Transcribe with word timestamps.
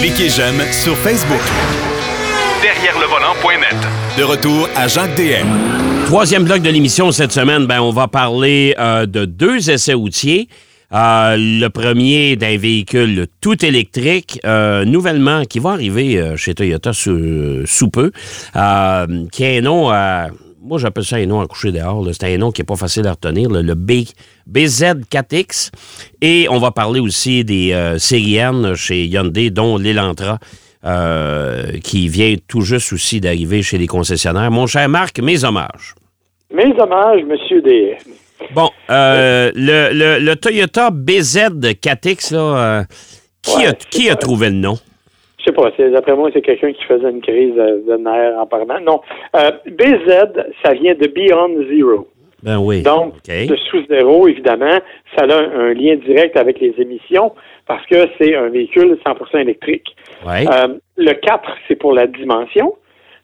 Cliquez 0.00 0.28
j'aime 0.28 0.60
sur 0.72 0.96
Facebook. 0.98 1.40
Derrière 2.62 2.98
le 2.98 3.06
volant.net. 3.06 3.76
De 4.18 4.22
retour 4.22 4.68
à 4.76 4.86
Jacques 4.88 5.14
DM. 5.16 5.46
Troisième 6.06 6.44
bloc 6.44 6.62
de 6.62 6.70
l'émission 6.70 7.10
cette 7.12 7.32
semaine, 7.32 7.66
ben, 7.66 7.80
on 7.80 7.90
va 7.90 8.08
parler 8.08 8.74
euh, 8.78 9.06
de 9.06 9.24
deux 9.24 9.70
essais 9.70 9.94
routiers. 9.94 10.48
Euh, 10.92 11.36
le 11.38 11.68
premier 11.68 12.36
d'un 12.36 12.56
véhicule 12.58 13.26
tout 13.40 13.64
électrique, 13.64 14.38
euh, 14.44 14.84
nouvellement, 14.84 15.44
qui 15.44 15.58
va 15.58 15.70
arriver 15.70 16.18
euh, 16.18 16.36
chez 16.36 16.54
Toyota 16.54 16.92
sous, 16.92 17.66
sous 17.66 17.88
peu, 17.88 18.12
euh, 18.54 19.06
qui 19.32 19.44
a 19.44 19.48
un 19.48 19.60
nom 19.62 19.90
à. 19.90 20.28
Moi, 20.66 20.78
j'appelle 20.78 21.04
ça 21.04 21.16
un 21.16 21.26
nom 21.26 21.40
à 21.42 21.46
coucher 21.46 21.72
dehors. 21.72 22.02
C'est 22.12 22.24
un 22.34 22.38
nom 22.38 22.50
qui 22.50 22.62
n'est 22.62 22.66
pas 22.66 22.76
facile 22.76 23.06
à 23.06 23.10
retenir, 23.10 23.50
là, 23.50 23.60
le 23.60 23.74
B, 23.74 24.04
BZ4X. 24.50 25.70
Et 26.22 26.46
on 26.50 26.58
va 26.58 26.70
parler 26.70 27.00
aussi 27.00 27.44
des 27.44 27.72
euh, 27.72 27.98
séries 27.98 28.36
N 28.36 28.74
chez 28.74 29.04
Hyundai, 29.04 29.50
dont 29.50 29.76
l'Elantra, 29.76 30.38
euh, 30.86 31.78
qui 31.82 32.08
vient 32.08 32.34
tout 32.48 32.62
juste 32.62 32.92
aussi 32.94 33.20
d'arriver 33.20 33.62
chez 33.62 33.76
les 33.76 33.86
concessionnaires. 33.86 34.50
Mon 34.50 34.66
cher 34.66 34.88
Marc, 34.88 35.18
mes 35.20 35.44
hommages. 35.44 35.94
Mes 36.52 36.72
hommages, 36.80 37.20
Monsieur 37.28 37.60
DS. 37.60 37.98
Bon, 38.54 38.70
euh, 38.90 39.50
le, 39.54 39.90
le- 39.92 40.18
le 40.18 40.36
Toyota 40.36 40.90
BZ4X, 40.90 42.32
là, 42.34 42.38
euh, 42.40 42.84
qui, 43.42 43.56
Ouais, 43.58 43.66
a, 43.66 43.72
qui 43.74 44.08
trouvé 44.16 44.48
le 44.48 44.56
nom? 44.56 44.78
Je 45.44 45.50
sais 45.50 45.52
pas, 45.52 45.70
d'après 45.90 46.16
moi, 46.16 46.30
c'est 46.32 46.40
quelqu'un 46.40 46.72
qui 46.72 46.84
faisait 46.84 47.10
une 47.10 47.20
crise 47.20 47.54
de, 47.54 47.84
de 47.86 47.96
nerfs 47.98 48.38
en 48.38 48.46
parlant. 48.46 48.80
Non. 48.80 49.00
Euh, 49.36 49.50
BZ, 49.66 50.46
ça 50.64 50.72
vient 50.72 50.94
de 50.94 51.06
Beyond 51.06 51.64
Zero. 51.68 52.08
Ben 52.42 52.58
oui. 52.58 52.82
Donc, 52.82 53.14
de 53.26 53.56
sous 53.70 53.84
zéro, 53.88 54.28
évidemment, 54.28 54.78
ça 55.16 55.24
a 55.24 55.34
un, 55.34 55.68
un 55.68 55.74
lien 55.74 55.96
direct 55.96 56.36
avec 56.36 56.60
les 56.60 56.74
émissions 56.78 57.32
parce 57.66 57.84
que 57.86 57.96
c'est 58.18 58.34
un 58.36 58.48
véhicule 58.48 58.98
100% 59.04 59.40
électrique. 59.40 59.96
Ouais. 60.26 60.44
Euh, 60.50 60.78
le 60.96 61.12
4, 61.12 61.42
c'est 61.68 61.76
pour 61.76 61.92
la 61.92 62.06
dimension. 62.06 62.74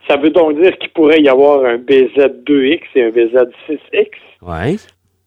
Ça 0.09 0.17
veut 0.17 0.31
donc 0.31 0.61
dire 0.61 0.77
qu'il 0.79 0.91
pourrait 0.91 1.21
y 1.21 1.29
avoir 1.29 1.65
un 1.65 1.77
BZ2X 1.77 2.81
et 2.95 3.05
un 3.05 3.11
BZ6X, 3.11 4.11
ouais. 4.43 4.77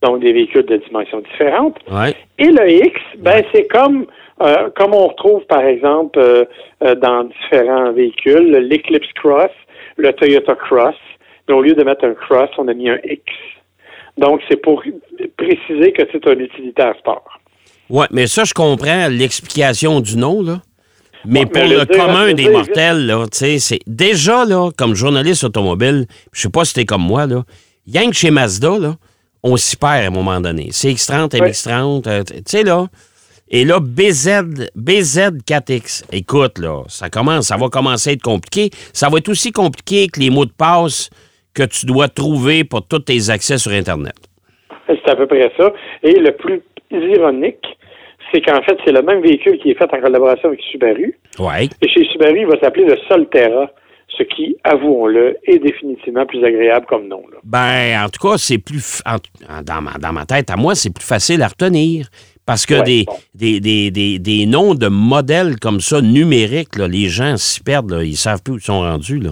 donc 0.02 0.22
des 0.22 0.34
véhicules 0.34 0.66
de 0.66 0.78
dimensions 0.78 1.20
différentes. 1.20 1.78
Ouais. 1.92 2.14
Et 2.40 2.48
le 2.48 2.70
X, 2.70 3.00
ben 3.20 3.44
c'est 3.53 3.68
comme 3.68 4.08
euh, 4.44 4.70
comme 4.76 4.94
on 4.94 5.08
retrouve 5.08 5.46
par 5.48 5.62
exemple 5.64 6.20
euh, 6.20 6.46
euh, 6.84 6.96
dans 6.96 7.24
différents 7.26 7.92
véhicules, 7.94 8.52
l'Eclipse 8.70 9.12
Cross, 9.22 9.52
le 9.98 10.12
Toyota 10.14 10.56
Cross. 10.56 10.96
Mais 11.48 11.54
au 11.56 11.62
lieu 11.62 11.74
de 11.74 11.84
mettre 11.84 12.06
un 12.06 12.14
Cross, 12.14 12.50
on 12.58 12.68
a 12.68 12.74
mis 12.74 12.90
un 12.90 13.00
X. 13.04 13.22
Donc 14.18 14.42
c'est 14.50 14.58
pour 14.62 14.82
préciser 15.38 15.92
que 15.92 16.04
c'est 16.12 16.26
un 16.28 16.38
utilitaire 16.40 16.94
sport. 17.00 17.26
Ouais, 17.90 18.06
mais 18.12 18.28
ça, 18.28 18.44
je 18.44 18.54
comprends 18.54 19.08
l'explication 19.10 20.00
du 20.00 20.18
nom, 20.18 20.42
là. 20.42 20.62
Mais 21.26 21.42
Ouais, 21.42 21.46
pour 21.46 21.62
mais 21.64 21.68
le, 21.70 21.80
le 21.80 21.86
dire- 21.86 21.98
commun 22.06 22.28
des 22.28 22.34
dire 22.34 22.52
mortels, 22.52 23.06
là, 23.08 23.26
tu 23.32 23.38
sais, 23.38 23.60
c'est 23.60 23.80
déjà, 23.88 24.46
là, 24.46 24.70
comme 24.78 24.94
journaliste 24.94 25.44
automobile, 25.46 26.06
je 26.34 26.42
sais 26.42 26.50
pas 26.50 26.66
si 26.66 26.74
t'es 26.74 26.86
comme 26.86 27.02
moi, 27.04 27.26
là, 27.28 27.44
rien 27.92 28.10
que 28.10 28.16
chez 28.16 28.30
Mazda, 28.32 28.78
là, 28.80 28.96
on 29.42 29.56
s'y 29.58 29.76
perd 29.78 30.04
à 30.04 30.08
un 30.08 30.10
moment 30.10 30.40
donné. 30.42 30.68
C'est 30.72 30.90
X30, 30.90 31.34
Ouais. 31.40 31.50
MX30, 31.52 32.08
euh, 32.08 32.24
tu 32.24 32.34
sais, 32.46 32.64
là. 32.64 32.88
Et 33.50 33.66
là, 33.66 33.80
BZ, 33.80 34.68
BZ4X, 34.76 36.06
écoute, 36.12 36.58
là, 36.60 36.84
ça 36.88 37.10
commence, 37.10 37.48
ça 37.48 37.58
va 37.58 37.70
commencer 37.70 38.10
à 38.12 38.14
être 38.14 38.22
compliqué. 38.24 38.70
Ça 38.94 39.10
va 39.10 39.18
être 39.20 39.30
aussi 39.30 39.52
compliqué 39.52 40.08
que 40.08 40.20
les 40.20 40.30
mots 40.30 40.46
de 40.46 40.52
passe 40.52 41.10
que 41.54 41.64
tu 41.64 41.86
dois 41.86 42.08
trouver 42.08 42.64
pour 42.64 42.88
tous 42.88 43.00
tes 43.00 43.30
accès 43.30 43.58
sur 43.58 43.72
Internet. 43.72 44.16
C'est 44.88 45.10
à 45.10 45.16
peu 45.16 45.28
près 45.28 45.52
ça. 45.58 45.72
Et 46.02 46.14
le 46.20 46.32
plus 46.36 46.62
ironique, 46.92 47.64
c'est 48.34 48.42
qu'en 48.42 48.62
fait, 48.64 48.78
c'est 48.86 48.92
le 48.92 49.02
même 49.04 49.22
véhicule 49.22 49.60
qui 49.60 49.72
est 49.72 49.76
fait 49.78 49.84
en 49.94 50.02
collaboration 50.02 50.50
avec 50.50 50.62
Subaru. 50.72 51.18
Ouais. 51.40 51.70
Et 51.82 51.88
chez 51.90 52.06
Subaru, 52.12 52.40
il 52.42 52.48
va 52.48 52.60
s'appeler 52.60 52.86
le 52.86 52.98
Solterra, 53.08 53.70
ce 54.18 54.24
qui, 54.24 54.56
avouons-le, 54.64 55.38
est 55.46 55.60
définitivement 55.60 56.26
plus 56.26 56.44
agréable 56.44 56.86
comme 56.88 57.08
nom. 57.08 57.24
là. 57.32 57.38
Ben, 57.44 58.04
en 58.06 58.10
tout 58.10 58.28
cas, 58.28 58.38
c'est 58.38 58.58
plus. 58.58 58.78
f- 58.80 59.02
en- 59.06 59.18
en- 59.58 59.62
dans, 59.62 59.82
ma, 59.82 59.94
dans 60.00 60.14
ma 60.14 60.26
tête, 60.26 60.50
à 60.50 60.56
moi, 60.56 60.74
c'est 60.76 60.94
plus 60.94 61.06
facile 61.06 61.42
à 61.44 61.48
retenir. 61.48 62.08
Parce 62.46 62.66
que 62.66 62.74
Ouais, 62.76 62.84
des, 62.84 63.04
bon. 63.08 63.14
des, 63.36 63.59
des, 63.59 63.92
des, 63.92 64.20
des 64.20 64.46
noms 64.46 64.76
de 64.76 64.88
modèles 64.88 65.59
comme 65.59 65.80
ça, 65.80 66.02
numériques, 66.02 66.76
là, 66.78 66.88
les 66.88 67.08
gens 67.08 67.38
s'y 67.38 67.62
perdent. 67.62 67.92
Là, 67.92 68.04
ils 68.04 68.18
savent 68.18 68.42
plus 68.44 68.54
où 68.54 68.58
ils 68.58 68.62
sont 68.62 68.81
rendus. 68.81 69.20
Là. 69.20 69.31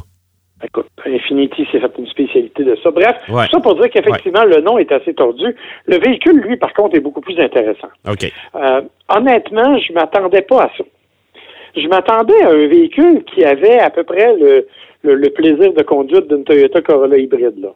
Écoute, 0.64 0.88
Infinity 1.06 1.66
s'est 1.72 1.80
fait 1.80 1.92
une 1.98 2.08
spécialité 2.08 2.64
de 2.64 2.78
ça. 2.84 2.92
Bref, 2.92 3.16
Ouais. 3.30 3.46
tout 3.48 3.56
ça 3.56 3.60
pour 3.60 3.76
dire 3.76 3.90
qu'effectivement, 3.90 4.44
le 4.46 4.62
nom 4.62 4.78
est 4.78 4.92
assez 4.92 5.14
tordu. 5.14 5.56
Le 5.88 5.98
véhicule, 5.98 6.38
lui, 6.40 6.56
par 6.56 6.72
contre, 6.74 6.96
est 6.96 7.00
beaucoup 7.02 7.20
plus 7.22 7.38
intéressant. 7.40 7.90
OK. 8.10 8.32
Euh, 8.56 8.82
honnêtement, 9.10 9.78
je 9.80 9.92
m'attendais 9.94 10.44
pas 10.44 10.64
à 10.66 10.72
ça. 10.78 10.84
Je 11.76 11.88
m'attendais 11.88 12.42
à 12.44 12.50
un 12.50 12.68
véhicule 12.68 13.24
qui 13.34 13.44
avait 13.44 13.80
à 13.80 13.90
peu 13.90 14.04
près 14.04 14.36
le, 14.38 14.68
le, 15.04 15.16
le 15.16 15.30
plaisir 15.32 15.74
de 15.74 15.82
conduite 15.84 16.28
d'une 16.28 16.44
Toyota 16.44 16.82
Corolla 16.82 17.18
hybride. 17.18 17.60
Là. 17.60 17.70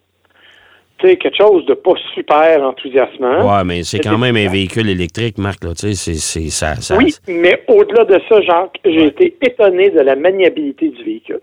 Sais, 1.01 1.17
quelque 1.17 1.35
chose 1.37 1.65
de 1.65 1.73
pas 1.73 1.93
super 2.13 2.63
enthousiasmant. 2.63 3.45
Ouais, 3.57 3.63
mais 3.65 3.83
c'est 3.83 3.99
quand 3.99 4.17
même 4.17 4.37
un 4.37 4.49
véhicule 4.49 4.89
électrique, 4.89 5.37
Marc. 5.37 5.63
Là, 5.63 5.71
tu 5.77 5.93
sais, 5.93 6.13
c'est, 6.13 6.49
ça, 6.49 6.75
ça- 6.75 6.95
Oui, 6.97 7.13
mais 7.27 7.61
au-delà 7.67 8.05
de 8.05 8.19
ça, 8.29 8.41
Jacques, 8.41 8.79
j'ai 8.85 9.07
été 9.07 9.35
étonné 9.41 9.89
de 9.89 9.99
la 9.99 10.15
maniabilité 10.15 10.87
du 10.89 11.03
véhicule. 11.03 11.41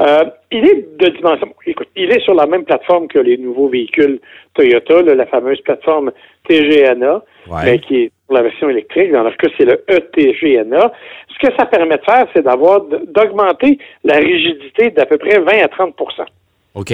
Euh, 0.00 0.24
il 0.50 0.64
est 0.66 0.86
de 0.98 1.08
dimension. 1.10 1.48
Écoute, 1.66 1.88
il 1.96 2.10
est 2.10 2.20
sur 2.20 2.34
la 2.34 2.46
même 2.46 2.64
plateforme 2.64 3.06
que 3.08 3.18
les 3.20 3.36
nouveaux 3.36 3.68
véhicules 3.68 4.20
Toyota, 4.54 5.02
là, 5.02 5.14
la 5.14 5.26
fameuse 5.26 5.60
plateforme 5.60 6.10
TGNA, 6.48 7.22
Ouais. 7.48 7.60
mais 7.64 7.78
qui 7.78 7.96
est 8.04 8.12
pour 8.26 8.34
la 8.36 8.42
version 8.42 8.68
électrique. 8.68 9.12
Dans 9.12 9.22
leur 9.22 9.36
cas, 9.36 9.48
c'est 9.58 9.64
le 9.64 9.84
ETGNA. 9.88 10.92
Ce 11.28 11.46
que 11.46 11.54
ça 11.56 11.66
permet 11.66 11.96
de 11.98 12.02
faire, 12.04 12.26
c'est 12.34 12.42
d'avoir 12.42 12.80
d'augmenter 12.82 13.78
la 14.04 14.16
rigidité 14.16 14.90
d'à 14.90 15.06
peu 15.06 15.18
près 15.18 15.38
20 15.38 15.62
à 15.62 15.68
30% 15.68 16.24
OK. 16.74 16.92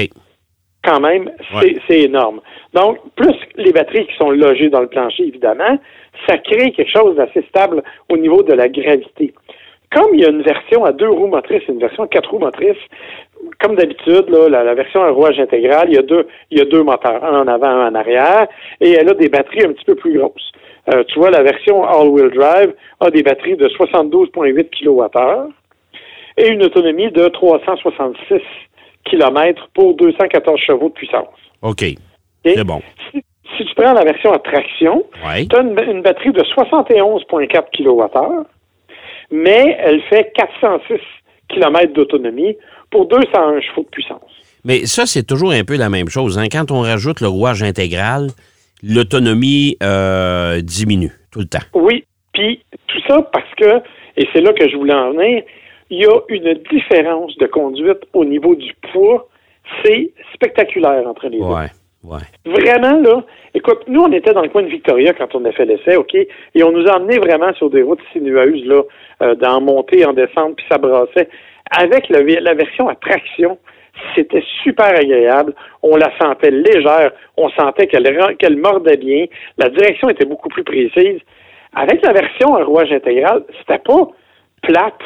Quand 0.89 1.01
même, 1.01 1.31
c'est 1.61 1.75
Ouais. 1.91 2.01
énorme. 2.05 2.41
Donc, 2.75 2.99
plus 3.17 3.35
les 3.57 3.73
batteries 3.73 4.07
qui 4.07 4.17
sont 4.17 4.31
logées 4.31 4.69
dans 4.71 4.81
le 4.81 4.89
plancher, 4.89 5.25
évidemment, 5.27 5.79
ça 6.27 6.39
crée 6.39 6.71
quelque 6.73 6.91
chose 6.91 7.17
d'assez 7.17 7.43
stable 7.49 7.83
au 8.09 8.17
niveau 8.17 8.43
de 8.43 8.53
la 8.55 8.69
gravité. 8.69 9.33
Comme 9.95 10.15
il 10.15 10.21
y 10.21 10.25
a 10.27 10.31
une 10.31 10.43
version 10.43 10.85
à 10.85 10.93
deux 10.93 11.09
roues 11.09 11.29
motrices 11.29 11.63
et 11.69 11.73
une 11.73 11.79
version 11.79 12.03
à 12.05 12.09
quatre 12.09 12.31
roues 12.31 12.39
motrices, 12.41 12.77
comme 13.61 13.77
d'habitude, 13.77 14.27
la, 14.29 14.63
la 14.65 14.75
version 14.75 15.03
à 15.03 15.11
rouage 15.11 15.39
intégral, 15.41 15.89
il 15.89 15.95
y 15.95 15.99
a 15.99 16.03
deux, 16.03 16.27
il 16.51 16.59
y 16.59 16.61
a 16.61 16.65
deux 16.65 16.83
moteurs, 16.83 17.25
un 17.25 17.41
en 17.43 17.49
avant, 17.49 17.69
un 17.69 17.89
en 17.91 17.95
arrière, 17.95 18.47
et 18.81 18.93
elle 18.93 19.09
a 19.09 19.15
des 19.15 19.29
batteries 19.29 19.65
un 19.65 19.73
petit 19.73 19.85
peu 19.87 19.95
plus 19.95 20.19
grosses. 20.19 20.53
Euh, 20.93 21.05
tu 21.05 21.19
vois, 21.19 21.31
la 21.31 21.43
version 21.43 21.85
all-wheel 21.85 22.31
drive 22.31 22.75
a 23.01 23.11
des 23.11 23.23
batteries 23.23 23.57
de 23.57 23.69
72,8 23.69 24.69
kWh 24.71 25.53
et 26.37 26.49
une 26.49 26.63
autonomie 26.65 27.11
de 27.11 27.29
366 27.29 28.41
km 29.11 29.69
pour 29.75 29.95
214 29.97 30.59
chevaux 30.61 30.89
de 30.89 30.95
puissance. 30.95 31.29
OK. 31.63 31.85
C'est 32.45 32.65
bon. 32.65 32.81
Si, 33.13 33.23
si 33.57 33.65
tu 33.65 33.75
prends 33.75 33.93
la 33.93 34.05
version 34.05 34.33
à 34.33 34.39
traction, 34.39 35.05
Ouais. 35.27 35.47
tu 35.47 35.57
as 35.57 35.61
une, 35.63 35.77
une 35.91 36.03
batterie 36.03 36.33
de 36.33 36.41
71,4 36.43 37.65
kWh, 37.77 38.45
mais 39.31 39.77
elle 39.81 40.01
fait 40.09 40.33
406 40.35 40.95
km 41.49 41.93
d'autonomie 41.93 42.57
pour 42.91 43.07
201 43.07 43.61
chevaux 43.61 43.83
de 43.83 43.89
puissance. 43.89 44.31
Mais 44.65 44.87
ça, 44.87 45.07
c'est 45.07 45.25
toujours 45.27 45.53
un 45.53 45.65
peu 45.65 45.77
la 45.77 45.89
même 45.89 46.09
chose. 46.09 46.39
hein. 46.39 46.47
Quand 46.51 46.71
on 46.71 46.81
rajoute 46.81 47.21
le 47.21 47.29
rouage 47.29 47.63
intégral, 47.63 48.29
l'autonomie 48.83 49.77
euh, 49.83 50.61
diminue 50.61 51.13
tout 51.31 51.41
le 51.41 51.47
temps. 51.47 51.65
Oui, 51.75 52.05
puis 52.33 52.61
tout 52.87 53.01
ça 53.09 53.21
parce 53.33 53.49
que, 53.57 53.83
et 54.17 54.27
c'est 54.33 54.41
là 54.41 54.53
que 54.53 54.69
je 54.69 54.77
voulais 54.77 54.95
en 54.95 55.13
venir, 55.13 55.43
il 55.91 56.01
y 56.01 56.07
a 56.07 56.19
une 56.29 56.55
différence 56.71 57.37
de 57.39 57.47
conduite 57.47 58.01
au 58.13 58.25
niveau 58.25 58.55
du 58.55 58.73
poids. 58.93 59.27
C'est 59.85 60.13
spectaculaire 60.35 61.07
entre 61.07 61.29
les 61.29 61.39
deux. 61.39 61.45
Ouais. 61.45 61.67
Ouais. 62.05 62.21
Vraiment, 62.47 63.01
là, 63.01 63.23
écoute, 63.55 63.81
nous, 63.89 64.01
on 64.01 64.13
était 64.13 64.33
dans 64.33 64.43
le 64.43 64.49
coin 64.49 64.63
de 64.63 64.69
Victoria 64.69 65.13
quand 65.15 65.35
on 65.35 65.45
a 65.45 65.53
fait 65.53 65.65
l'essai, 65.65 65.97
OK? 65.97 66.15
Et 66.15 66.63
on 66.63 66.71
nous 66.71 66.87
a 66.87 66.97
emmenés 66.97 67.19
vraiment 67.19 67.53
sur 67.55 67.69
des 67.71 67.83
routes 67.83 68.01
sinueuses, 68.13 68.65
là, 68.65 68.83
euh, 69.23 69.35
dans 69.35 69.61
montée, 69.61 70.07
en 70.07 70.13
descente, 70.13 70.57
puis 70.57 70.65
ça 70.71 70.79
brassait. 70.79 71.29
Avec 71.77 72.09
le- 72.09 72.23
la 72.41 72.55
version 72.55 72.89
à 72.89 72.95
traction, 72.95 73.59
c'était 74.15 74.45
super 74.63 74.87
agréable. 74.97 75.55
On 75.83 75.97
la 75.97 76.17
sentait 76.19 76.53
légère. 76.53 77.11
On 77.37 77.51
sentait 77.51 77.89
qu'elle 77.89 78.37
qu'elle 78.39 78.57
mordait 78.57 78.97
bien. 78.97 79.27
La 79.59 79.69
direction 79.69 80.09
était 80.09 80.25
beaucoup 80.25 80.49
plus 80.49 80.65
précise. 80.65 81.21
Avec 81.75 82.01
la 82.07 82.13
version 82.13 82.55
à 82.55 82.63
rouage 82.65 82.93
intégral, 82.93 83.43
c'était 83.59 83.81
pas 83.83 84.09
plate, 84.63 85.01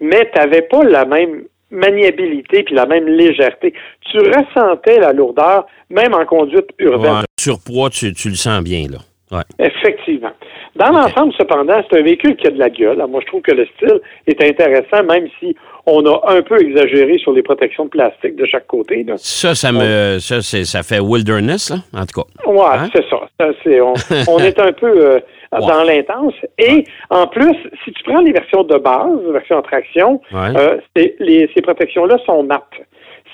mais 0.00 0.30
tu 0.32 0.38
n'avais 0.38 0.62
pas 0.62 0.82
la 0.84 1.04
même 1.04 1.44
maniabilité 1.70 2.62
puis 2.62 2.74
la 2.74 2.86
même 2.86 3.06
légèreté. 3.06 3.74
Tu 4.10 4.18
ressentais 4.18 4.98
la 4.98 5.12
lourdeur, 5.12 5.66
même 5.90 6.14
en 6.14 6.24
conduite 6.24 6.68
urbaine. 6.78 7.12
Ouais. 7.12 7.24
Surpoids, 7.38 7.90
tu, 7.90 8.12
tu 8.12 8.28
le 8.30 8.34
sens 8.34 8.62
bien, 8.62 8.86
là. 8.90 8.98
Ouais. 9.30 9.42
Effectivement. 9.58 10.30
Dans 10.76 10.90
l'ensemble, 10.90 11.32
cependant, 11.36 11.82
c'est 11.90 11.98
un 11.98 12.02
véhicule 12.02 12.36
qui 12.36 12.46
a 12.46 12.50
de 12.50 12.58
la 12.58 12.70
gueule. 12.70 12.92
Alors, 12.92 13.08
moi, 13.08 13.20
je 13.22 13.26
trouve 13.26 13.42
que 13.42 13.52
le 13.52 13.66
style 13.76 14.00
est 14.26 14.42
intéressant, 14.42 15.02
même 15.04 15.26
si 15.38 15.54
on 15.86 16.04
a 16.06 16.20
un 16.32 16.42
peu 16.42 16.60
exagéré 16.60 17.18
sur 17.18 17.32
les 17.32 17.42
protections 17.42 17.84
de 17.84 17.90
plastique 17.90 18.36
de 18.36 18.46
chaque 18.46 18.66
côté. 18.66 19.02
là. 19.04 19.14
Ça, 19.18 19.54
ça 19.54 19.72
me. 19.72 20.18
Ça, 20.18 20.82
fait 20.82 21.00
wilderness, 21.00 21.70
là, 21.70 21.76
en 22.00 22.06
tout 22.06 22.22
cas. 22.22 22.50
Ouais, 22.50 22.58
Hein? 22.78 22.88
c'est 22.94 23.04
ça. 23.08 23.20
Ça, 23.40 23.48
on, 23.82 23.94
on 24.34 24.38
est 24.38 24.58
un 24.60 24.72
peu 24.72 24.86
euh, 24.86 25.20
dans 25.52 25.82
l'intense. 25.82 26.34
Et 26.58 26.84
en 27.10 27.26
plus, 27.26 27.54
si 27.84 27.92
tu 27.92 28.02
prends 28.04 28.20
les 28.20 28.32
versions 28.32 28.62
de 28.64 28.76
base, 28.78 29.10
version 29.32 29.56
en 29.56 29.62
traction, 29.62 30.20
Ouais. 30.32 30.56
euh, 30.56 30.78
les- 30.96 31.50
ces 31.54 31.62
protections-là 31.62 32.18
sont 32.24 32.42
mates. 32.44 32.62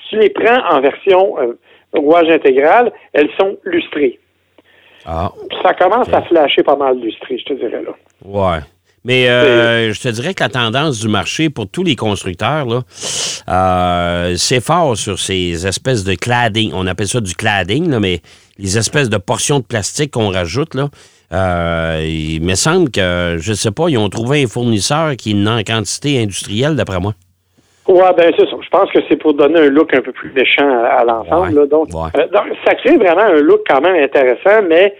Si 0.03 0.09
tu 0.09 0.19
les 0.19 0.29
prends 0.29 0.61
en 0.71 0.81
version 0.81 1.37
euh, 1.39 1.57
rouage 1.93 2.29
intégral, 2.29 2.91
elles 3.13 3.29
sont 3.39 3.57
lustrées. 3.63 4.19
Ah, 5.05 5.31
Ça 5.63 5.73
commence 5.75 6.09
à 6.11 6.21
flasher 6.23 6.63
pas 6.63 6.75
mal 6.75 6.99
lustré, 6.99 7.37
je 7.37 7.45
te 7.45 7.53
dirais 7.53 7.83
là. 7.83 7.91
ouais. 8.25 8.59
Mais 9.07 9.29
euh, 9.29 9.93
je 9.93 10.01
te 10.01 10.07
dirais 10.07 10.33
que 10.33 10.41
la 10.43 10.49
tendance 10.49 10.99
du 10.99 11.07
marché 11.07 11.51
pour 11.51 11.67
tous 11.69 11.83
les 11.83 11.95
constructeurs, 11.95 12.65
là, 12.65 12.81
euh, 13.49 14.33
c'est 14.35 14.61
fort 14.61 14.97
sur 14.97 15.19
ces 15.19 15.67
espèces 15.67 16.03
de 16.03 16.15
cladding. 16.15 16.71
On 16.73 16.87
appelle 16.87 17.07
ça 17.07 17.21
du 17.21 17.35
cladding, 17.35 17.87
là, 17.91 17.99
mais 17.99 18.21
les 18.57 18.79
espèces 18.79 19.09
de 19.09 19.17
portions 19.17 19.59
de 19.59 19.63
plastique 19.63 20.09
qu'on 20.09 20.31
rajoute, 20.31 20.73
là. 20.73 20.89
euh, 21.33 22.03
il 22.03 22.41
me 22.41 22.55
semble 22.55 22.89
que, 22.89 23.37
je 23.39 23.53
sais 23.53 23.69
pas, 23.69 23.89
ils 23.89 23.97
ont 23.99 24.09
trouvé 24.09 24.43
un 24.43 24.47
fournisseur 24.47 25.15
qui 25.15 25.33
a 25.45 25.51
en 25.55 25.59
quantité 25.59 26.19
industrielle, 26.23 26.75
d'après 26.75 26.99
moi. 26.99 27.13
Ouais, 27.87 28.13
ben 28.17 28.33
c'est 28.37 28.49
ça. 28.49 28.55
Je 28.59 28.69
pense 28.69 28.91
que 28.91 28.99
c'est 29.07 29.17
pour 29.17 29.33
donner 29.33 29.59
un 29.59 29.69
look 29.69 29.93
un 29.93 30.01
peu 30.01 30.11
plus 30.11 30.31
méchant 30.31 30.67
à, 30.67 30.87
à 30.87 31.05
l'ensemble. 31.05 31.49
Ouais, 31.49 31.53
là. 31.53 31.65
Donc, 31.67 31.87
ouais. 31.93 32.19
euh, 32.19 32.27
donc, 32.27 32.45
ça 32.65 32.73
crée 32.75 32.97
vraiment 32.97 33.21
un 33.21 33.41
look 33.41 33.61
quand 33.69 33.81
même 33.81 34.03
intéressant, 34.03 34.63
mais 34.67 34.95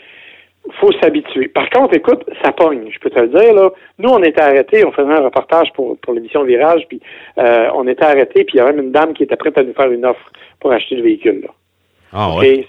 faut 0.80 0.92
s'habituer. 1.02 1.48
Par 1.48 1.70
contre, 1.70 1.96
écoute, 1.96 2.24
ça 2.44 2.52
pogne, 2.52 2.90
je 2.92 3.00
peux 3.00 3.10
te 3.10 3.20
le 3.20 3.28
dire. 3.28 3.54
Là. 3.54 3.70
Nous, 4.00 4.10
on 4.10 4.22
était 4.24 4.42
arrêtés, 4.42 4.86
on 4.86 4.92
faisait 4.92 5.14
un 5.14 5.24
reportage 5.24 5.72
pour, 5.74 5.98
pour 6.00 6.14
l'émission 6.14 6.44
Virage, 6.44 6.86
puis 6.88 7.00
euh, 7.38 7.70
on 7.74 7.88
était 7.88 8.06
arrêtés, 8.06 8.44
puis 8.44 8.56
il 8.56 8.58
y 8.58 8.60
a 8.62 8.66
même 8.66 8.80
une 8.80 8.92
dame 8.92 9.14
qui 9.14 9.24
était 9.24 9.36
prête 9.36 9.58
à 9.58 9.64
nous 9.64 9.74
faire 9.74 9.92
une 9.92 10.06
offre 10.06 10.31
pour 10.60 10.72
acheter 10.72 10.96
le 10.96 11.04
véhicule. 11.04 11.42
Là. 11.42 11.50
Ah 12.14 12.36
ouais. 12.38 12.68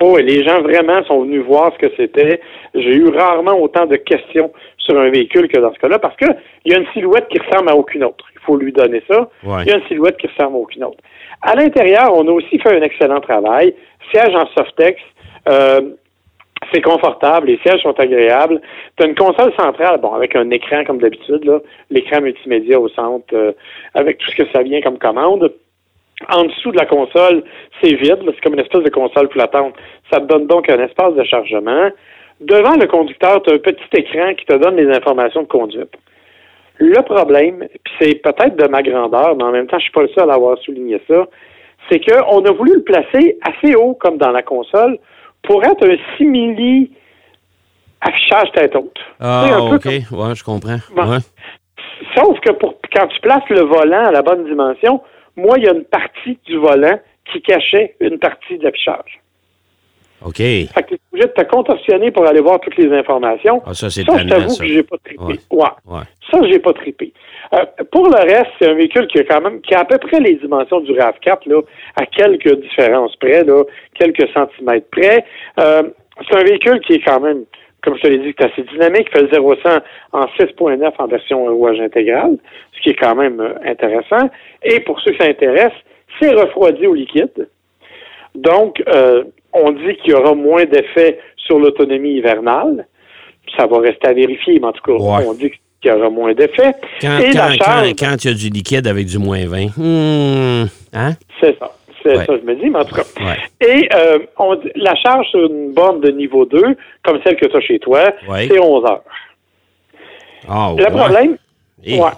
Oh, 0.00 0.16
et 0.16 0.22
les 0.22 0.44
gens 0.44 0.60
vraiment 0.62 1.02
sont 1.04 1.22
venus 1.22 1.42
voir 1.44 1.72
ce 1.74 1.86
que 1.86 1.92
c'était. 1.96 2.40
J'ai 2.74 2.94
eu 2.94 3.08
rarement 3.08 3.58
autant 3.58 3.84
de 3.84 3.96
questions 3.96 4.52
sur 4.76 4.98
un 4.98 5.10
véhicule 5.10 5.48
que 5.48 5.58
dans 5.58 5.74
ce 5.74 5.78
cas-là, 5.80 5.98
parce 5.98 6.16
que 6.16 6.26
il 6.64 6.72
y 6.72 6.76
a 6.76 6.78
une 6.78 6.86
silhouette 6.92 7.26
qui 7.28 7.38
ressemble 7.40 7.68
à 7.70 7.76
aucune 7.76 8.04
autre. 8.04 8.24
Faut 8.48 8.56
lui 8.56 8.72
donner 8.72 9.02
ça. 9.06 9.28
Ouais. 9.44 9.62
Il 9.62 9.68
y 9.68 9.72
a 9.72 9.76
une 9.76 9.86
silhouette 9.88 10.16
qui 10.16 10.26
ressemble 10.26 10.56
à 10.56 10.60
aucune 10.60 10.84
autre. 10.84 11.02
À 11.42 11.54
l'intérieur, 11.54 12.14
on 12.14 12.26
a 12.26 12.30
aussi 12.32 12.58
fait 12.58 12.74
un 12.74 12.82
excellent 12.82 13.20
travail. 13.20 13.74
Siège 14.10 14.34
en 14.34 14.46
softex. 14.56 14.98
Euh, 15.50 15.80
c'est 16.72 16.80
confortable, 16.80 17.46
les 17.48 17.58
sièges 17.58 17.82
sont 17.82 17.98
agréables. 18.00 18.60
Tu 18.96 19.04
as 19.04 19.08
une 19.08 19.14
console 19.14 19.52
centrale, 19.54 20.00
bon, 20.00 20.12
avec 20.14 20.34
un 20.34 20.50
écran 20.50 20.82
comme 20.84 20.98
d'habitude, 20.98 21.44
là, 21.44 21.60
l'écran 21.90 22.20
multimédia 22.20 22.80
au 22.80 22.88
centre, 22.88 23.32
euh, 23.32 23.52
avec 23.94 24.18
tout 24.18 24.30
ce 24.30 24.36
que 24.42 24.50
ça 24.52 24.62
vient 24.62 24.80
comme 24.80 24.98
commande. 24.98 25.52
En 26.28 26.44
dessous 26.44 26.72
de 26.72 26.78
la 26.78 26.86
console, 26.86 27.44
c'est 27.80 27.94
vide, 27.94 28.22
là, 28.24 28.32
c'est 28.34 28.40
comme 28.40 28.54
une 28.54 28.60
espèce 28.60 28.82
de 28.82 28.90
console 28.90 29.28
flottante. 29.30 29.74
Ça 30.12 30.20
te 30.20 30.24
donne 30.24 30.46
donc 30.46 30.68
un 30.68 30.80
espace 30.80 31.14
de 31.14 31.22
chargement. 31.22 31.90
Devant 32.40 32.74
le 32.74 32.86
conducteur, 32.86 33.42
tu 33.42 33.50
as 33.50 33.54
un 33.54 33.58
petit 33.58 33.84
écran 33.94 34.34
qui 34.34 34.44
te 34.44 34.56
donne 34.56 34.76
les 34.76 34.94
informations 34.94 35.42
de 35.42 35.48
conduite. 35.48 35.94
Le 36.78 37.02
problème, 37.02 37.66
puis 37.84 37.94
c'est 38.00 38.14
peut-être 38.22 38.56
de 38.56 38.68
ma 38.68 38.82
grandeur, 38.82 39.36
mais 39.36 39.44
en 39.44 39.50
même 39.50 39.66
temps, 39.66 39.78
je 39.78 39.84
suis 39.84 39.92
pas 39.92 40.02
le 40.02 40.08
seul 40.08 40.30
à 40.30 40.34
avoir 40.34 40.56
souligné 40.58 41.00
ça, 41.08 41.26
c'est 41.90 42.00
qu'on 42.00 42.44
a 42.44 42.50
voulu 42.52 42.74
le 42.76 42.82
placer 42.82 43.38
assez 43.42 43.74
haut, 43.74 43.94
comme 43.94 44.18
dans 44.18 44.30
la 44.30 44.42
console, 44.42 44.98
pour 45.42 45.64
être 45.64 45.84
un 45.88 45.96
simili 46.16 46.90
affichage 48.00 48.52
tête 48.52 48.76
haute. 48.76 48.94
Tu 48.94 49.00
sais, 49.00 49.16
Ah, 49.20 49.56
un 49.56 49.74
OK. 49.74 49.84
Ouais, 49.84 50.34
je 50.34 50.44
comprends. 50.44 50.78
Bon. 50.94 51.10
Ouais. 51.10 51.18
Sauf 52.16 52.38
que 52.40 52.52
pour 52.52 52.76
quand 52.92 53.06
tu 53.08 53.20
places 53.20 53.48
le 53.48 53.62
volant 53.62 54.06
à 54.06 54.12
la 54.12 54.22
bonne 54.22 54.44
dimension, 54.44 55.00
moi, 55.36 55.56
il 55.58 55.64
y 55.64 55.68
a 55.68 55.72
une 55.72 55.84
partie 55.84 56.38
du 56.46 56.56
volant 56.56 56.98
qui 57.32 57.42
cachait 57.42 57.94
une 58.00 58.18
partie 58.18 58.58
de 58.58 58.64
l'affichage. 58.64 59.20
OK. 60.24 60.36
Fait 60.36 60.68
que 60.82 60.88
tu 60.88 60.94
es 60.94 60.98
obligé 61.12 61.28
de 61.28 61.32
te 61.32 61.42
contorsionner 61.42 62.10
pour 62.10 62.26
aller 62.26 62.40
voir 62.40 62.60
toutes 62.60 62.76
les 62.76 62.92
informations. 62.92 63.62
Ah, 63.64 63.74
ça, 63.74 63.90
c'est 63.90 64.04
ça, 64.04 64.18
je 64.18 64.28
t'avoue 64.28 64.56
que 64.56 64.66
j'ai 64.66 64.82
pas 64.82 64.96
trippé. 65.04 65.22
Ouais. 65.22 65.38
Ouais. 65.50 65.68
Ouais. 65.86 66.02
Ça, 66.30 66.38
j'ai 66.50 66.58
pas 66.58 66.72
trippé. 66.72 67.12
Euh, 67.54 67.64
pour 67.90 68.08
le 68.08 68.20
reste, 68.20 68.50
c'est 68.60 68.68
un 68.68 68.74
véhicule 68.74 69.06
qui 69.06 69.18
a 69.20 69.24
quand 69.24 69.40
même 69.40 69.60
qui 69.60 69.74
a 69.74 69.80
à 69.80 69.84
peu 69.84 69.98
près 69.98 70.20
les 70.20 70.34
dimensions 70.34 70.80
du 70.80 70.92
RAV4, 70.92 71.48
là, 71.48 71.60
à 71.96 72.06
quelques 72.06 72.60
différences 72.60 73.16
près, 73.16 73.44
là, 73.44 73.62
quelques 73.94 74.28
centimètres 74.34 74.88
près. 74.90 75.24
Euh, 75.60 75.84
c'est 76.28 76.36
un 76.36 76.44
véhicule 76.44 76.80
qui 76.80 76.94
est 76.94 77.04
quand 77.04 77.20
même, 77.20 77.44
comme 77.82 77.96
je 77.96 78.02
te 78.02 78.08
l'ai 78.08 78.18
dit, 78.18 78.34
qui 78.34 78.42
est 78.42 78.46
assez 78.46 78.62
dynamique, 78.62 79.10
fait 79.12 79.22
le 79.22 79.28
0 79.32 79.54
100 79.62 79.78
en 80.12 80.24
6.9 80.38 80.92
en 80.98 81.06
version 81.06 81.44
rouage 81.44 81.80
intégral, 81.80 82.36
ce 82.76 82.80
qui 82.82 82.90
est 82.90 82.98
quand 83.00 83.14
même 83.14 83.40
euh, 83.40 83.54
intéressant. 83.64 84.28
Et 84.62 84.80
pour 84.80 85.00
ceux 85.00 85.12
que 85.12 85.18
ça 85.18 85.30
intéresse, 85.30 85.72
c'est 86.20 86.32
refroidi 86.32 86.86
au 86.86 86.94
liquide. 86.94 87.48
Donc, 88.34 88.82
euh, 88.88 89.24
on 89.52 89.72
dit 89.72 89.96
qu'il 90.02 90.10
y 90.10 90.14
aura 90.14 90.34
moins 90.34 90.64
d'effet 90.64 91.18
sur 91.36 91.58
l'autonomie 91.58 92.14
hivernale. 92.16 92.86
Ça 93.56 93.66
va 93.66 93.78
rester 93.80 94.08
à 94.08 94.12
vérifier, 94.12 94.58
mais 94.60 94.66
en 94.66 94.72
tout 94.72 94.82
cas, 94.82 94.92
Ouais. 94.92 95.24
on 95.26 95.32
dit 95.34 95.50
qu'il 95.80 95.90
y 95.90 95.94
aura 95.94 96.10
moins 96.10 96.34
d'effet. 96.34 96.72
Quand, 97.00 97.18
Et 97.18 97.30
quand, 97.30 97.38
la 97.38 97.52
charge, 97.54 97.88
quand, 97.98 98.06
quand 98.10 98.24
il 98.24 98.30
y 98.30 98.34
a 98.34 98.36
du 98.36 98.48
liquide 98.50 98.86
avec 98.86 99.06
du 99.06 99.18
moins 99.18 99.44
20, 99.46 99.66
hmm, 99.76 100.66
hein? 100.92 101.12
c'est 101.40 101.58
ça. 101.58 101.70
C'est 102.02 102.16
Ouais. 102.16 102.24
ça, 102.26 102.34
je 102.36 102.42
me 102.46 102.54
dis, 102.54 102.70
mais 102.70 102.78
en 102.78 102.84
tout 102.84 102.94
cas. 102.94 103.02
Ouais. 103.20 103.66
Et 103.66 103.88
euh, 103.92 104.18
on 104.38 104.56
la 104.76 104.94
charge 104.96 105.26
sur 105.30 105.40
une 105.46 105.72
borne 105.72 106.00
de 106.00 106.10
niveau 106.10 106.44
2, 106.44 106.62
comme 107.02 107.18
celle 107.24 107.36
que 107.36 107.46
tu 107.46 107.56
as 107.56 107.60
chez 107.60 107.78
toi, 107.80 108.04
c'est 108.36 108.58
11 108.60 108.84
heures. 108.84 109.02
Ah, 110.48 110.72
Le 110.78 110.84
problème, 110.86 111.36
Et- 111.84 111.98
ouais, 112.00 112.10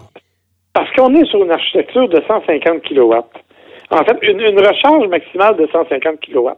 parce 0.73 0.91
qu'on 0.94 1.15
est 1.15 1.25
sur 1.27 1.43
une 1.43 1.50
architecture 1.50 2.09
de 2.09 2.23
150 2.27 2.82
kW. 2.82 3.15
En 3.93 4.05
fait, 4.05 4.17
une, 4.23 4.41
une 4.41 4.59
recharge 4.61 5.09
maximale 5.09 5.56
de 5.56 5.67
150 5.73 6.21
kW. 6.21 6.50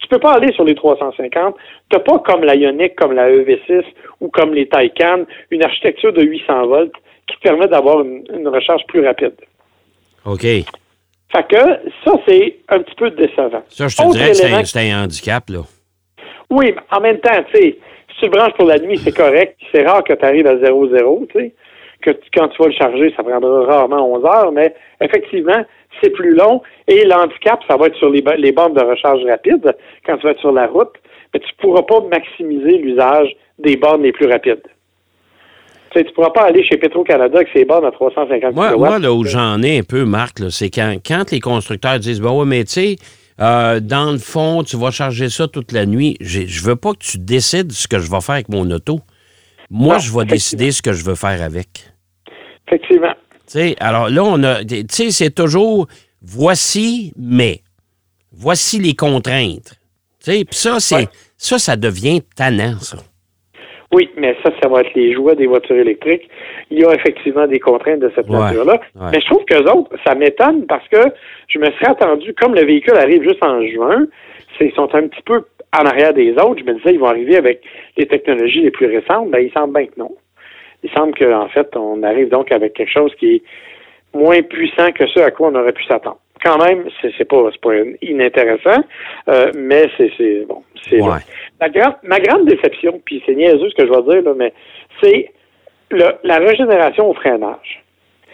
Tu 0.00 0.08
peux 0.08 0.18
pas 0.18 0.34
aller 0.34 0.52
sur 0.52 0.64
les 0.64 0.74
350. 0.74 1.56
Tu 1.90 1.98
pas 1.98 2.18
comme 2.20 2.44
la 2.44 2.54
Ioniq, 2.54 2.94
comme 2.96 3.12
la 3.12 3.30
EV6 3.30 3.82
ou 4.20 4.28
comme 4.28 4.54
les 4.54 4.68
Taycan, 4.68 5.24
une 5.50 5.64
architecture 5.64 6.12
de 6.12 6.22
800 6.22 6.66
volts 6.66 6.92
qui 7.26 7.36
te 7.36 7.40
permet 7.42 7.66
d'avoir 7.66 8.02
une, 8.02 8.24
une 8.32 8.48
recharge 8.48 8.82
plus 8.86 9.04
rapide. 9.04 9.34
OK. 10.24 10.42
Fait 10.42 11.46
que 11.48 11.56
ça, 12.04 12.12
c'est 12.26 12.56
un 12.68 12.80
petit 12.80 12.94
peu 12.94 13.10
décevant. 13.10 13.62
Ça, 13.68 13.88
je 13.88 13.96
te 13.96 14.02
Autre 14.02 14.12
dirais 14.12 14.28
que 14.30 14.66
c'est 14.68 14.90
un, 14.90 15.04
handicap, 15.04 15.48
là. 15.48 15.60
Oui, 16.50 16.72
mais 16.74 16.82
en 16.96 17.00
même 17.00 17.18
temps, 17.18 17.42
tu 17.52 17.56
sais, 17.60 17.78
si 18.12 18.18
tu 18.20 18.24
le 18.26 18.30
branches 18.30 18.52
pour 18.54 18.66
la 18.66 18.78
nuit, 18.78 18.98
c'est 18.98 19.14
correct. 19.16 19.56
C'est 19.72 19.84
rare 19.84 20.04
que 20.04 20.12
tu 20.12 20.24
arrives 20.24 20.46
à 20.46 20.54
0-0, 20.56 21.26
tu 21.28 21.38
sais. 21.38 21.54
Que 22.00 22.10
tu- 22.10 22.30
quand 22.34 22.48
tu 22.48 22.62
vas 22.62 22.68
le 22.68 22.74
charger, 22.74 23.12
ça 23.16 23.24
prendra 23.24 23.64
rarement 23.66 24.14
11 24.14 24.24
heures, 24.24 24.52
mais 24.52 24.74
effectivement, 25.00 25.64
c'est 26.02 26.10
plus 26.10 26.34
long. 26.34 26.62
Et 26.88 27.04
l'handicap, 27.04 27.60
ça 27.68 27.76
va 27.76 27.86
être 27.86 27.96
sur 27.96 28.10
les, 28.10 28.22
les 28.38 28.52
bornes 28.52 28.74
de 28.74 28.82
recharge 28.82 29.24
rapide, 29.24 29.74
quand 30.04 30.16
tu 30.18 30.24
vas 30.24 30.32
être 30.32 30.40
sur 30.40 30.52
la 30.52 30.66
route, 30.66 30.92
mais 31.34 31.40
tu 31.40 31.48
pourras 31.60 31.82
pas 31.82 32.00
maximiser 32.10 32.78
l'usage 32.78 33.28
des 33.58 33.76
bornes 33.76 34.02
les 34.02 34.12
plus 34.12 34.26
rapides. 34.26 34.62
Tu 35.90 35.98
sais, 36.00 36.04
tu 36.04 36.12
pourras 36.12 36.30
pas 36.30 36.42
aller 36.44 36.64
chez 36.64 36.76
Petro-Canada 36.76 37.36
avec 37.38 37.48
ses 37.54 37.64
bornes 37.64 37.86
à 37.86 37.90
350 37.90 38.54
Moi, 38.54 38.72
kW. 38.72 38.76
moi 38.78 38.98
là 38.98 39.12
où 39.12 39.24
j'en 39.24 39.62
ai 39.62 39.78
un 39.78 39.82
peu, 39.82 40.04
Marc, 40.04 40.38
c'est 40.50 40.70
quand, 40.70 40.96
quand 41.06 41.30
les 41.30 41.40
constructeurs 41.40 41.98
disent 41.98 42.20
Ben 42.20 42.32
ouais, 42.32 42.44
mais 42.44 42.64
tu 42.64 42.72
sais, 42.72 42.96
euh, 43.40 43.80
dans 43.80 44.12
le 44.12 44.18
fond, 44.18 44.62
tu 44.62 44.76
vas 44.76 44.90
charger 44.90 45.28
ça 45.28 45.46
toute 45.48 45.72
la 45.72 45.86
nuit. 45.86 46.16
Je 46.20 46.64
veux 46.64 46.76
pas 46.76 46.92
que 46.92 46.98
tu 46.98 47.18
décides 47.18 47.72
ce 47.72 47.86
que 47.88 47.98
je 47.98 48.10
vais 48.10 48.20
faire 48.20 48.34
avec 48.36 48.48
mon 48.48 48.70
auto. 48.70 48.98
Moi, 49.70 49.94
Non, 49.94 49.98
je 50.00 50.16
vais 50.16 50.24
décider 50.24 50.70
ce 50.70 50.80
que 50.82 50.92
je 50.92 51.04
veux 51.04 51.14
faire 51.16 51.42
avec. 51.42 51.68
Effectivement. 52.66 53.12
Tu 53.46 53.52
sais, 53.58 53.76
alors 53.80 54.08
là, 54.08 54.22
on 54.24 54.42
a. 54.42 54.64
Tu 54.64 54.84
sais, 54.90 55.10
c'est 55.10 55.30
toujours 55.34 55.86
voici, 56.22 57.12
mais. 57.18 57.60
Voici 58.32 58.78
les 58.78 58.94
contraintes. 58.94 59.74
Puis 60.24 60.44
ça, 60.50 60.78
c'est. 60.80 60.94
Ouais. 60.96 61.08
Ça, 61.38 61.58
ça 61.58 61.76
devient 61.76 62.22
tannant, 62.36 62.78
ça. 62.80 62.98
Oui, 63.92 64.10
mais 64.16 64.36
ça, 64.42 64.50
ça 64.60 64.68
va 64.68 64.80
être 64.80 64.92
les 64.94 65.14
joies 65.14 65.34
des 65.36 65.46
voitures 65.46 65.76
électriques. 65.76 66.28
Il 66.70 66.80
y 66.80 66.84
a 66.84 66.92
effectivement 66.92 67.46
des 67.46 67.60
contraintes 67.60 68.00
de 68.00 68.10
cette 68.16 68.28
Ouais, 68.28 68.38
nature-là. 68.38 68.80
ouais. 68.96 69.08
Mais 69.12 69.20
je 69.20 69.26
trouve 69.26 69.44
qu'eux 69.44 69.64
autres, 69.70 69.90
ça 70.04 70.14
m'étonne 70.16 70.66
parce 70.66 70.86
que 70.88 70.98
je 71.48 71.58
me 71.58 71.66
serais 71.66 71.90
attendu, 71.92 72.34
comme 72.34 72.54
le 72.54 72.64
véhicule 72.64 72.96
arrive 72.96 73.22
juste 73.22 73.42
en 73.44 73.62
juin, 73.64 74.06
ils 74.60 74.72
sont 74.72 74.92
un 74.94 75.06
petit 75.06 75.22
peu 75.24 75.44
en 75.78 75.84
arrière 75.86 76.12
des 76.14 76.32
autres. 76.32 76.58
Je 76.58 76.64
me 76.64 76.74
disais, 76.78 76.94
ils 76.94 76.98
vont 76.98 77.06
arriver 77.06 77.36
avec 77.36 77.60
les 77.96 78.06
technologies 78.06 78.62
les 78.62 78.70
plus 78.72 78.86
récentes. 78.86 79.30
Ben, 79.30 79.38
il 79.38 79.52
semble 79.52 79.74
bien 79.74 79.86
que 79.86 79.98
non. 79.98 80.10
Il 80.86 80.90
semble 80.92 81.14
qu'en 81.14 81.48
fait, 81.48 81.68
on 81.76 82.02
arrive 82.04 82.28
donc 82.28 82.52
avec 82.52 82.74
quelque 82.74 82.92
chose 82.92 83.12
qui 83.18 83.36
est 83.36 83.42
moins 84.14 84.40
puissant 84.42 84.92
que 84.92 85.04
ce 85.08 85.18
à 85.20 85.30
quoi 85.32 85.48
on 85.48 85.54
aurait 85.56 85.72
pu 85.72 85.84
s'attendre. 85.84 86.18
Quand 86.44 86.58
même, 86.64 86.84
c'est 87.02 87.10
c'est 87.18 87.24
pas, 87.24 87.48
c'est 87.50 87.60
pas 87.60 87.74
inintéressant, 88.02 88.80
euh, 89.28 89.50
mais 89.56 89.88
c'est 89.96 90.12
c'est- 90.16 90.44
bon, 90.46 90.62
c'est 90.88 91.00
Ouais. 91.00 91.08
là. 91.08 91.18
Ma, 91.60 91.68
grande, 91.70 91.94
ma 92.04 92.20
grande 92.20 92.46
déception, 92.46 93.00
puis 93.04 93.20
c'est 93.26 93.34
niaiseux 93.34 93.68
ce 93.70 93.74
que 93.74 93.86
je 93.86 93.92
vais 93.92 94.02
dire, 94.14 94.22
là, 94.22 94.34
mais 94.36 94.52
c'est 95.02 95.30
le- 95.90 96.14
la 96.22 96.36
régénération 96.38 97.10
au 97.10 97.14
freinage. 97.14 97.82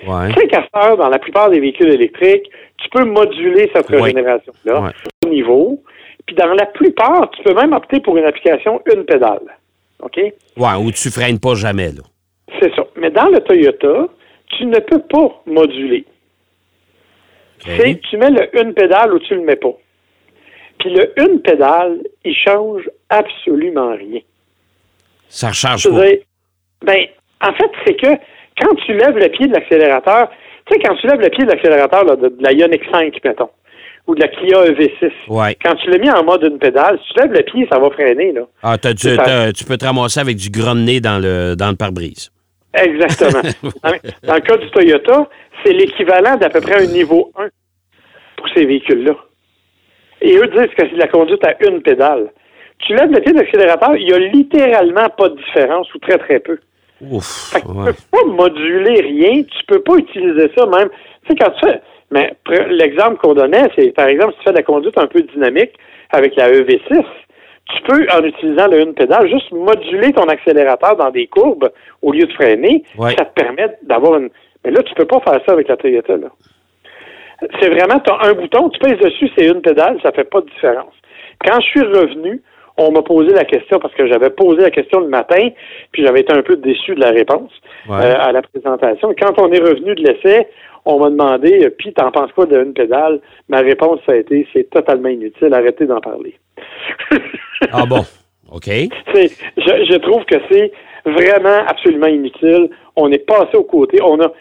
Ouais. 0.06 0.28
Tu 0.34 0.40
sais 0.40 0.96
dans 0.98 1.08
la 1.08 1.18
plupart 1.18 1.48
des 1.50 1.60
véhicules 1.60 1.90
électriques, 1.90 2.50
tu 2.78 2.88
peux 2.90 3.04
moduler 3.04 3.70
cette 3.74 3.86
régénération-là 3.86 4.80
Ouais. 4.80 4.90
au 5.24 5.28
niveau. 5.28 5.80
Puis 6.26 6.34
dans 6.36 6.52
la 6.54 6.66
plupart, 6.66 7.30
tu 7.30 7.42
peux 7.44 7.54
même 7.54 7.72
opter 7.72 8.00
pour 8.00 8.16
une 8.18 8.24
application 8.24 8.80
une 8.94 9.04
pédale. 9.04 9.40
OK? 10.02 10.16
Ouais, 10.18 10.74
où 10.80 10.90
tu 10.90 11.08
freines 11.10 11.38
pas 11.38 11.54
jamais, 11.54 11.92
là. 11.92 12.02
C'est 12.60 12.74
ça. 12.74 12.84
Mais 12.96 13.10
dans 13.10 13.28
le 13.28 13.40
Toyota, 13.40 14.08
tu 14.56 14.66
ne 14.66 14.78
peux 14.78 15.00
pas 15.00 15.42
moduler. 15.46 16.04
C'est 17.64 18.00
tu 18.10 18.16
mets 18.16 18.30
le 18.30 18.60
une 18.60 18.74
pédale 18.74 19.14
ou 19.14 19.18
tu 19.20 19.34
le 19.34 19.42
mets 19.42 19.56
pas. 19.56 19.72
Puis 20.80 20.90
le 20.90 21.12
une 21.20 21.40
pédale, 21.42 22.00
il 22.24 22.34
change 22.34 22.90
absolument 23.08 23.94
rien. 23.94 24.20
Ça 25.28 25.52
veux 25.88 26.00
pas. 26.00 26.86
ben, 26.92 27.06
en 27.40 27.52
fait, 27.54 27.70
c'est 27.86 27.94
que 27.94 28.08
quand 28.60 28.74
tu 28.84 28.92
lèves 28.94 29.16
le 29.16 29.28
pied 29.28 29.46
de 29.46 29.52
l'accélérateur, 29.52 30.28
tu 30.66 30.74
sais, 30.74 30.80
quand 30.84 30.94
tu 30.96 31.06
lèves 31.06 31.20
le 31.20 31.28
pied 31.30 31.44
de 31.44 31.50
l'accélérateur 31.50 32.04
de, 32.16 32.28
de 32.28 32.36
la 32.42 32.52
Ioniq 32.52 32.82
5, 32.90 33.16
mettons, 33.24 33.50
ou 34.08 34.14
de 34.16 34.20
la 34.20 34.28
Kia 34.28 34.64
EV6, 34.64 35.10
Ouais. 35.28 35.56
quand 35.64 35.74
tu 35.76 35.88
l'as 35.90 35.98
mis 35.98 36.10
en 36.10 36.24
mode 36.24 36.42
une 36.42 36.58
pédale, 36.58 36.98
si 37.06 37.14
tu 37.14 37.20
lèves 37.20 37.32
le 37.32 37.42
pied, 37.44 37.66
ça 37.70 37.78
va 37.78 37.90
freiner, 37.90 38.32
là. 38.32 38.42
Ah, 38.62 38.76
ça. 39.46 39.52
tu 39.52 39.64
peux 39.64 39.76
te 39.78 39.84
ramasser 39.84 40.18
avec 40.20 40.36
du 40.36 40.50
nez 40.84 41.00
dans 41.00 41.20
le, 41.22 41.54
dans 41.54 41.70
le 41.70 41.76
pare-brise. 41.76 42.31
Exactement. 42.74 43.42
dans, 44.22 44.34
le 44.34 44.40
cas 44.40 44.56
du 44.56 44.70
Toyota, 44.70 45.28
c'est 45.64 45.72
l'équivalent 45.72 46.36
d'à 46.36 46.48
peu 46.48 46.60
près 46.60 46.82
un 46.82 46.86
niveau 46.86 47.30
1 47.36 47.48
pour 48.36 48.48
ces 48.54 48.64
véhicules-là. 48.64 49.14
Et 50.22 50.36
eux 50.36 50.46
disent 50.46 50.74
que 50.76 50.82
c'est 50.88 50.94
de 50.94 50.98
la 50.98 51.08
conduite 51.08 51.44
à 51.44 51.54
une 51.66 51.82
pédale. 51.82 52.32
Tu 52.78 52.94
lèves 52.94 53.10
le 53.10 53.20
pied 53.20 53.32
de 53.32 53.38
l'accélérateur, 53.38 53.96
il 53.96 54.06
n'y 54.06 54.12
a 54.12 54.18
littéralement 54.18 55.08
pas 55.10 55.28
de 55.28 55.36
différence 55.36 55.92
ou 55.94 55.98
très 55.98 56.18
très 56.18 56.40
peu. 56.40 56.58
Ouf. 57.00 57.52
Fait 57.52 57.60
que 57.60 57.66
tu 57.66 57.72
ouais. 57.72 57.92
peux 57.92 57.94
pas 58.10 58.24
moduler 58.26 59.00
rien, 59.00 59.42
tu 59.42 59.64
peux 59.66 59.82
pas 59.82 59.96
utiliser 59.96 60.50
ça 60.56 60.66
même. 60.66 60.88
Tu 61.24 61.30
sais, 61.30 61.36
quand 61.38 61.50
tu 61.50 61.66
fais. 61.66 61.80
Mais 62.10 62.34
l'exemple 62.68 63.16
qu'on 63.16 63.34
donnait, 63.34 63.68
c'est 63.74 63.92
par 63.94 64.06
exemple, 64.06 64.34
si 64.34 64.38
tu 64.38 64.44
fais 64.44 64.50
de 64.52 64.56
la 64.56 64.62
conduite 64.62 64.98
un 64.98 65.06
peu 65.06 65.22
dynamique 65.22 65.72
avec 66.10 66.36
la 66.36 66.50
EV6, 66.50 67.04
tu 67.76 67.82
peux, 67.82 68.06
en 68.12 68.22
utilisant 68.22 68.68
le 68.68 68.80
une 68.80 68.94
pédale, 68.94 69.28
juste 69.28 69.50
moduler 69.52 70.12
ton 70.12 70.24
accélérateur 70.24 70.96
dans 70.96 71.10
des 71.10 71.26
courbes 71.26 71.70
au 72.00 72.12
lieu 72.12 72.26
de 72.26 72.32
freiner. 72.32 72.82
Ouais. 72.96 73.14
Ça 73.18 73.24
te 73.24 73.40
permet 73.40 73.76
d'avoir 73.82 74.18
une. 74.18 74.30
Mais 74.64 74.70
là, 74.70 74.82
tu 74.82 74.94
peux 74.94 75.06
pas 75.06 75.20
faire 75.20 75.40
ça 75.44 75.52
avec 75.52 75.68
la 75.68 75.76
Toyota, 75.76 76.16
là. 76.16 76.28
C'est 77.60 77.70
vraiment, 77.70 77.98
tu 77.98 78.10
as 78.10 78.28
un 78.28 78.34
bouton, 78.34 78.68
tu 78.68 78.78
pèses 78.78 78.98
dessus, 78.98 79.28
c'est 79.36 79.46
une 79.46 79.62
pédale, 79.62 79.98
ça 80.02 80.12
fait 80.12 80.30
pas 80.30 80.40
de 80.40 80.46
différence. 80.46 80.94
Quand 81.44 81.60
je 81.60 81.66
suis 81.66 81.82
revenu, 81.82 82.40
on 82.88 82.92
m'a 82.92 83.02
posé 83.02 83.32
la 83.32 83.44
question 83.44 83.78
parce 83.78 83.94
que 83.94 84.06
j'avais 84.06 84.30
posé 84.30 84.62
la 84.62 84.70
question 84.70 85.00
le 85.00 85.08
matin, 85.08 85.48
puis 85.92 86.04
j'avais 86.04 86.20
été 86.20 86.32
un 86.32 86.42
peu 86.42 86.56
déçu 86.56 86.94
de 86.94 87.00
la 87.00 87.10
réponse 87.10 87.50
Ouais. 87.88 87.96
euh, 88.04 88.14
à 88.18 88.32
la 88.32 88.42
présentation. 88.42 89.10
Et 89.10 89.14
Quand 89.16 89.38
on 89.40 89.50
est 89.52 89.58
revenu 89.60 89.94
de 89.94 90.02
l'essai, 90.02 90.46
on 90.84 90.98
m'a 90.98 91.10
demandé, 91.10 91.64
euh, 91.64 91.70
puis 91.76 91.92
t'en 91.92 92.10
penses 92.10 92.32
quoi 92.32 92.46
d'une 92.46 92.72
pédale? 92.72 93.20
Ma 93.48 93.58
réponse, 93.60 94.00
ça 94.06 94.12
a 94.12 94.16
été, 94.16 94.46
c'est 94.52 94.68
totalement 94.70 95.08
inutile, 95.08 95.52
arrêtez 95.54 95.86
d'en 95.86 96.00
parler. 96.00 96.34
Ah 97.72 97.84
bon? 97.86 98.00
OK. 98.50 98.66
Je, 98.66 99.28
je 99.56 99.96
trouve 99.98 100.24
que 100.24 100.34
c'est 100.50 100.72
vraiment 101.06 101.64
absolument 101.66 102.08
inutile. 102.08 102.68
On 102.96 103.10
est 103.12 103.24
passé 103.24 103.56
aux 103.56 103.62
côtés. 103.64 104.00
On 104.02 104.20
a, 104.20 104.32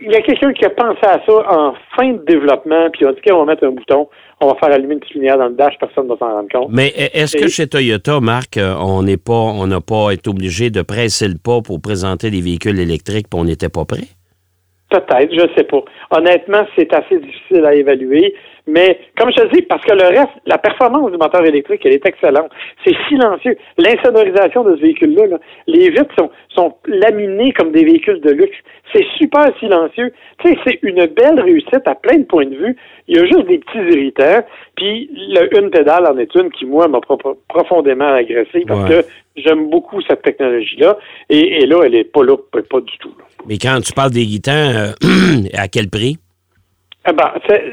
il 0.00 0.10
y 0.10 0.14
a 0.14 0.22
quelqu'un 0.22 0.52
qui 0.52 0.64
a 0.64 0.70
pensé 0.70 1.00
à 1.02 1.20
ça 1.26 1.32
en 1.50 1.74
fin 1.96 2.12
de 2.12 2.24
développement, 2.24 2.88
puis 2.90 3.04
on 3.04 3.10
a 3.10 3.12
dit 3.12 3.20
qu'on 3.20 3.38
va 3.38 3.44
mettre 3.44 3.64
un 3.64 3.72
bouton, 3.72 4.08
on 4.40 4.48
va 4.48 4.54
faire 4.54 4.72
allumer 4.72 4.94
une 4.94 5.00
petite 5.00 5.14
lumière 5.14 5.38
dans 5.38 5.48
le 5.48 5.54
dash, 5.54 5.74
personne 5.78 6.04
ne 6.04 6.10
va 6.10 6.16
s'en 6.18 6.32
rendre 6.32 6.48
compte. 6.50 6.68
Mais 6.70 6.88
est-ce 6.96 7.36
que 7.36 7.48
chez 7.48 7.66
Toyota, 7.66 8.20
Marc, 8.20 8.56
euh, 8.56 8.74
on 8.80 9.02
n'est 9.02 9.18
pas, 9.18 9.32
on 9.32 9.66
n'a 9.66 9.80
pas 9.80 10.12
été 10.12 10.30
obligé 10.30 10.70
de 10.70 10.82
presser 10.82 11.28
le 11.28 11.36
pas 11.42 11.60
pour 11.60 11.80
présenter 11.80 12.30
des 12.30 12.40
véhicules 12.40 12.78
électriques, 12.78 13.26
puis 13.30 13.40
on 13.40 13.44
n'était 13.44 13.68
pas 13.68 13.84
prêt? 13.84 14.08
Peut-être, 14.90 15.32
je 15.32 15.46
sais 15.56 15.64
pas. 15.64 15.84
Honnêtement, 16.10 16.66
c'est 16.76 16.92
assez 16.92 17.18
difficile 17.20 17.64
à 17.64 17.74
évaluer. 17.74 18.34
Mais 18.66 19.00
comme 19.18 19.30
je 19.30 19.42
te 19.42 19.54
dis, 19.54 19.62
parce 19.62 19.82
que 19.84 19.92
le 19.92 20.08
reste, 20.08 20.30
la 20.46 20.58
performance 20.58 21.10
du 21.10 21.16
moteur 21.18 21.44
électrique, 21.44 21.80
elle 21.84 21.94
est 21.94 22.06
excellente. 22.06 22.50
C'est 22.84 22.94
silencieux. 23.08 23.56
L'insonorisation 23.78 24.62
de 24.64 24.76
ce 24.76 24.80
véhicule-là, 24.82 25.26
là, 25.26 25.38
les 25.66 25.90
vitres 25.90 26.14
sont, 26.18 26.30
sont 26.54 26.74
laminées 26.86 27.52
comme 27.52 27.72
des 27.72 27.84
véhicules 27.84 28.20
de 28.20 28.30
luxe. 28.30 28.56
C'est 28.92 29.04
super 29.18 29.46
silencieux. 29.58 30.12
Tu 30.42 30.48
sais, 30.52 30.58
c'est 30.66 30.78
une 30.82 31.06
belle 31.06 31.40
réussite 31.40 31.86
à 31.86 31.94
plein 31.94 32.18
de 32.18 32.24
points 32.24 32.46
de 32.46 32.54
vue. 32.56 32.76
Il 33.08 33.16
y 33.16 33.20
a 33.20 33.24
juste 33.24 33.46
des 33.46 33.58
petits 33.58 33.78
irritants. 33.78 34.44
Puis 34.76 35.08
le 35.12 35.58
une 35.58 35.70
pédale 35.70 36.06
en 36.06 36.16
est 36.18 36.34
une 36.34 36.50
qui, 36.50 36.64
moi, 36.66 36.86
m'a 36.88 37.00
pro- 37.00 37.18
profondément 37.48 38.12
agressé 38.14 38.64
parce 38.66 38.88
Ouais. 38.88 39.02
que 39.02 39.06
j'aime 39.36 39.68
beaucoup 39.70 40.00
cette 40.02 40.22
technologie-là. 40.22 40.96
Et, 41.28 41.62
et 41.62 41.66
là, 41.66 41.82
elle 41.84 41.94
est 41.94 42.04
pas 42.04 42.24
là, 42.24 42.36
pas, 42.52 42.80
du 42.80 42.98
tout. 42.98 43.14
là. 43.18 43.24
Mais 43.46 43.58
quand 43.58 43.80
tu 43.84 43.92
parles 43.92 44.10
des 44.10 44.26
guitans, 44.26 44.52
euh, 44.52 44.92
à 45.54 45.68
quel 45.68 45.88
prix? 45.88 46.16
Ah 47.10 47.12
ben, 47.12 47.32
c'est 47.48 47.64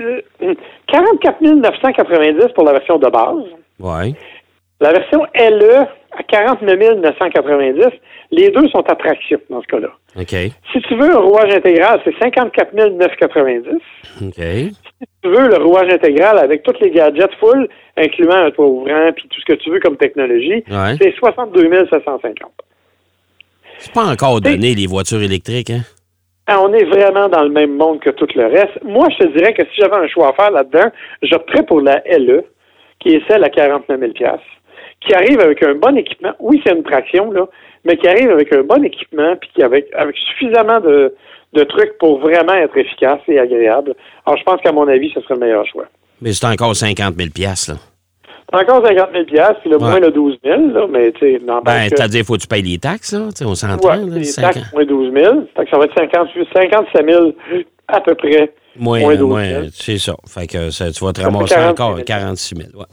euh, 0.42 0.54
44 0.88 1.42
990 1.42 2.54
pour 2.56 2.64
la 2.66 2.72
version 2.74 2.98
de 2.98 3.08
base. 3.08 3.44
Oui. 3.80 4.16
La 4.80 4.92
version 4.92 5.26
LE 5.36 5.86
à 6.18 6.24
49 6.24 6.96
990. 7.02 7.86
Les 8.32 8.50
deux 8.50 8.68
sont 8.70 8.82
à 8.90 8.96
traction 8.96 9.38
dans 9.50 9.62
ce 9.62 9.68
cas-là. 9.68 9.90
OK. 10.20 10.52
Si 10.74 10.82
tu 10.82 10.96
veux 10.96 11.12
un 11.16 11.20
rouage 11.20 11.54
intégral, 11.54 12.02
c'est 12.04 12.18
54 12.20 12.74
990. 12.74 13.70
OK. 14.24 14.34
Si 14.36 14.74
tu 15.24 15.30
veux 15.30 15.48
le 15.50 15.58
rouage 15.64 15.92
intégral 15.94 16.40
avec 16.40 16.64
tous 16.64 16.74
les 16.82 16.90
gadgets 16.92 17.34
full, 17.40 17.68
incluant 17.96 18.46
un 18.46 18.52
toit 18.52 18.66
ouvrant 18.68 19.12
puis 19.16 19.28
tout 19.30 19.40
ce 19.40 19.46
que 19.54 19.60
tu 19.60 19.70
veux 19.70 19.80
comme 19.80 19.98
technologie, 19.98 20.64
Ouais. 20.70 20.96
c'est 21.00 21.14
62 21.18 21.70
750. 21.92 22.52
C'est 23.80 23.94
pas 23.94 24.06
encore 24.06 24.42
donné, 24.42 24.74
les 24.74 24.88
voitures 24.88 25.22
électriques, 25.22 25.70
hein? 25.70 25.82
Ah, 26.48 26.62
On 26.62 26.74
est 26.74 26.86
vraiment 26.86 27.28
dans 27.28 27.44
le 27.44 27.50
même 27.50 27.76
monde 27.76 28.00
que 28.00 28.10
tout 28.10 28.28
le 28.36 28.48
reste. 28.48 28.82
Moi, 28.84 29.08
je 29.12 29.26
te 29.26 29.38
dirais 29.38 29.54
que 29.54 29.64
si 29.66 29.82
j'avais 29.82 29.98
un 29.98 30.08
choix 30.08 30.30
à 30.30 30.34
faire 30.34 30.52
là-dedans, 30.52 30.90
j'opterais 31.22 31.64
pour 31.64 31.82
la 31.82 32.02
LE, 32.06 32.44
qui 33.00 33.16
est 33.16 33.22
celle 33.28 33.44
à 33.44 33.50
49 33.50 34.00
000 34.00 34.12
qui 35.02 35.14
arrive 35.14 35.40
avec 35.40 35.62
un 35.64 35.76
bon 35.76 35.96
équipement. 35.98 36.34
Oui, 36.40 36.62
c'est 36.66 36.74
une 36.74 36.84
traction, 36.84 37.32
là, 37.32 37.48
mais 37.86 37.98
qui 37.98 38.08
arrive 38.08 38.32
avec 38.32 38.52
un 38.54 38.64
bon 38.64 38.84
équipement, 38.84 39.36
puis 39.36 39.50
qui 39.54 39.64
avec, 39.64 39.88
suffisamment 40.32 40.80
de, 40.80 41.14
de 41.54 41.64
trucs 41.64 41.98
pour 42.00 42.20
vraiment 42.20 42.54
être 42.54 42.76
efficace 42.78 43.20
et 43.28 43.40
agréable. 43.40 43.94
Alors, 44.26 44.38
je 44.38 44.44
pense 44.44 44.62
qu'à 44.62 44.72
mon 44.72 44.88
avis, 44.88 45.12
ce 45.14 45.22
serait 45.22 45.36
le 45.36 45.42
meilleur 45.42 45.66
choix. 45.68 45.86
Mais 46.22 46.34
c'est 46.34 46.48
encore 46.48 46.76
50 46.76 47.16
000 47.16 47.30
là. 47.38 47.76
Encore 48.54 48.86
50 48.86 49.10
000 49.12 49.26
puis 49.26 49.70
le 49.70 49.76
Ouais. 49.76 49.82
moins 49.84 50.00
le 50.00 50.10
12 50.12 50.38
000 50.44 50.68
là, 50.74 50.88
mais 50.90 51.12
tu 51.12 51.20
sais, 51.20 51.40
Ben, 51.46 51.62
que- 51.62 51.90
c'est-à-dire, 51.98 52.24
faut 52.24 52.36
que 52.36 52.42
tu 52.42 52.48
payes 52.48 52.62
les 52.62 52.78
taxes, 52.78 53.12
là? 53.14 53.28
Tu 53.30 53.40
sais, 53.40 53.46
on 53.46 53.56
s'entend, 53.56 53.90
Ouais, 53.90 53.98
les 54.20 54.24
50 54.24 54.54
taxes 54.54 54.74
moins 54.74 54.86
12 54.86 55.14
000. 55.14 55.36
Fait 55.56 55.66
que 55.66 55.70
ça 55.70 55.78
va 55.78 55.84
être 55.86 55.94
50, 55.98 56.30
57 56.56 57.06
000 57.10 57.32
à 57.90 58.00
peu 58.00 58.16
près. 58.16 58.54
Moins, 58.80 59.00
moins 59.02 59.16
12 59.16 59.30
moins, 59.30 59.44
000. 59.50 59.64
c'est 59.74 59.98
ça. 59.98 60.16
Fait 60.28 60.48
que 60.48 60.70
ça, 60.70 60.92
tu 60.92 61.04
vas 61.04 61.12
te 61.12 61.20
Ça 61.20 61.28
ramasser 61.28 61.56
46 61.56 61.70
encore 61.72 61.96
000. 61.96 62.06
46 62.06 62.56
000. 62.56 62.70
Ouais. 62.78 62.86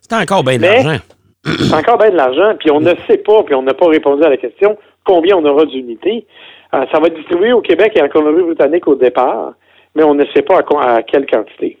C'est 0.00 0.14
encore 0.14 0.44
bien 0.44 0.56
de 0.56 0.62
l'argent. 0.62 0.98
C'est 1.44 1.74
encore 1.74 1.98
bien 1.98 2.10
de 2.10 2.16
l'argent, 2.16 2.54
puis 2.58 2.70
on 2.70 2.80
ne 2.80 2.94
sait 3.06 3.18
pas, 3.18 3.42
puis 3.42 3.54
on 3.54 3.62
n'a 3.62 3.74
pas 3.74 3.88
répondu 3.88 4.22
à 4.24 4.30
la 4.30 4.36
question 4.38 4.78
combien 5.04 5.36
on 5.36 5.44
aura 5.44 5.66
d'unités. 5.66 6.26
Euh, 6.74 6.86
ça 6.90 7.00
va 7.00 7.08
être 7.08 7.16
distribué 7.16 7.52
au 7.52 7.60
Québec 7.60 7.92
et 7.96 8.02
en 8.02 8.08
Colombie-Britannique 8.08 8.88
au 8.88 8.94
départ, 8.94 9.52
mais 9.94 10.04
on 10.04 10.14
ne 10.14 10.24
sait 10.34 10.40
pas 10.42 10.60
à 10.80 11.02
quelle 11.02 11.26
quantité. 11.26 11.76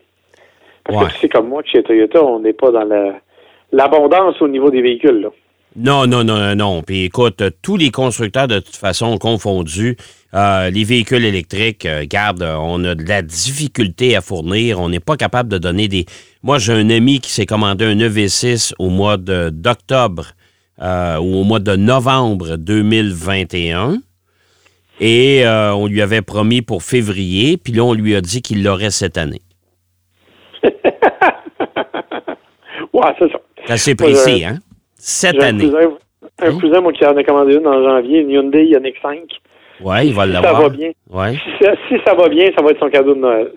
Parce 0.84 0.98
Ouais. 1.04 1.08
que 1.08 1.14
tu 1.14 1.20
sais 1.20 1.28
comme 1.28 1.48
moi 1.48 1.62
que 1.62 1.68
chez 1.70 1.82
Toyota, 1.82 2.22
on 2.24 2.40
n'est 2.40 2.52
pas 2.52 2.70
dans 2.70 2.84
la- 2.84 3.20
l'abondance 3.72 4.40
au 4.40 4.48
niveau 4.48 4.70
des 4.70 4.82
véhicules. 4.82 5.20
Là. 5.22 5.28
Non, 5.74 6.06
non, 6.06 6.22
non, 6.22 6.54
non. 6.54 6.82
Puis 6.82 7.04
écoute, 7.04 7.42
tous 7.62 7.76
les 7.78 7.90
constructeurs, 7.90 8.46
de 8.46 8.58
toute 8.58 8.76
façon, 8.76 9.16
confondus, 9.16 9.96
euh, 10.34 10.68
les 10.68 10.84
véhicules 10.84 11.24
électriques, 11.24 11.86
euh, 11.86 12.04
garde, 12.06 12.42
on 12.42 12.84
a 12.84 12.94
de 12.94 13.04
la 13.08 13.22
difficulté 13.22 14.14
à 14.14 14.20
fournir. 14.20 14.80
On 14.80 14.90
n'est 14.90 15.00
pas 15.00 15.16
capable 15.16 15.48
de 15.48 15.56
donner 15.58 15.88
des. 15.88 16.04
Moi, 16.42 16.58
j'ai 16.58 16.74
un 16.74 16.90
ami 16.90 17.20
qui 17.20 17.30
s'est 17.30 17.46
commandé 17.46 17.86
un 17.86 17.98
EV6 17.98 18.74
au 18.78 18.90
mois 18.90 19.16
de- 19.16 19.48
d'octobre 19.50 20.32
euh, 20.82 21.16
ou 21.18 21.36
au 21.36 21.44
mois 21.44 21.60
de 21.60 21.74
novembre 21.76 22.56
2021. 22.56 23.98
Et 25.00 25.44
on 25.46 25.86
lui 25.86 26.02
avait 26.02 26.22
promis 26.22 26.60
pour 26.62 26.82
février, 26.82 27.56
puis 27.56 27.72
là, 27.72 27.82
on 27.84 27.92
lui 27.94 28.14
a 28.14 28.20
dit 28.20 28.42
qu'il 28.42 28.62
l'aurait 28.62 28.90
cette 28.90 29.16
année. 29.18 29.40
Ouais, 32.92 33.06
c'est 33.18 33.30
ça. 33.32 33.38
C'est 33.66 33.72
assez 33.72 33.94
précis, 33.94 34.38
j'ai- 34.38 34.44
hein? 34.44 34.58
Cette 34.96 35.36
un 35.42 35.46
année. 35.48 35.64
cousin, 35.64 35.78
un 36.40 36.46
Hein? 36.50 36.58
cousin, 36.60 36.80
moi, 36.80 36.92
qui 36.92 37.04
en 37.06 37.16
a 37.16 37.24
commandé 37.24 37.54
une 37.54 37.66
en 37.66 37.82
janvier, 37.82 38.20
une 38.20 38.30
Hyundai 38.30 38.64
Ioniq 38.66 38.96
5. 39.02 39.18
Oui, 39.80 39.96
il 40.08 40.14
va 40.14 40.26
Si 40.26 40.32
ça 40.32 40.40
l'avoir. 40.40 40.62
va 40.62 40.68
bien. 40.68 40.90
Ouais. 41.10 41.32
Si 41.34 41.64
ça, 41.64 41.72
si 41.88 41.94
ça 42.06 42.14
va 42.14 42.28
bien, 42.28 42.50
ça 42.56 42.62
va 42.62 42.70
être 42.70 42.78
son 42.80 42.88
cadeau 42.90 43.14
de 43.14 43.20
Noël. 43.20 43.52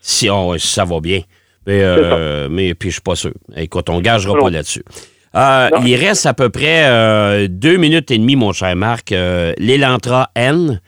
Si, 0.00 0.28
oh, 0.30 0.50
ouais, 0.50 0.58
si 0.58 0.68
ça 0.68 0.84
va 0.84 1.00
bien. 1.00 1.20
Mais, 1.66 1.80
euh, 1.82 2.48
mais 2.50 2.74
puis 2.74 2.88
je 2.90 2.94
suis 2.94 3.02
pas 3.02 3.14
sûr. 3.16 3.32
Écoute, 3.56 3.90
on 3.90 4.00
gagera 4.00 4.34
Non. 4.34 4.40
pas 4.44 4.50
là-dessus. 4.50 4.82
Euh, 5.34 5.68
il 5.84 5.94
reste 5.96 6.26
à 6.26 6.32
peu 6.34 6.48
près 6.48 6.86
euh, 6.88 7.46
deux 7.48 7.76
minutes 7.76 8.10
et 8.10 8.18
demie, 8.18 8.36
mon 8.36 8.52
cher 8.52 8.74
Marc. 8.76 9.12
Euh, 9.12 9.52
L'Elantra 9.58 10.30
N. 10.34 10.80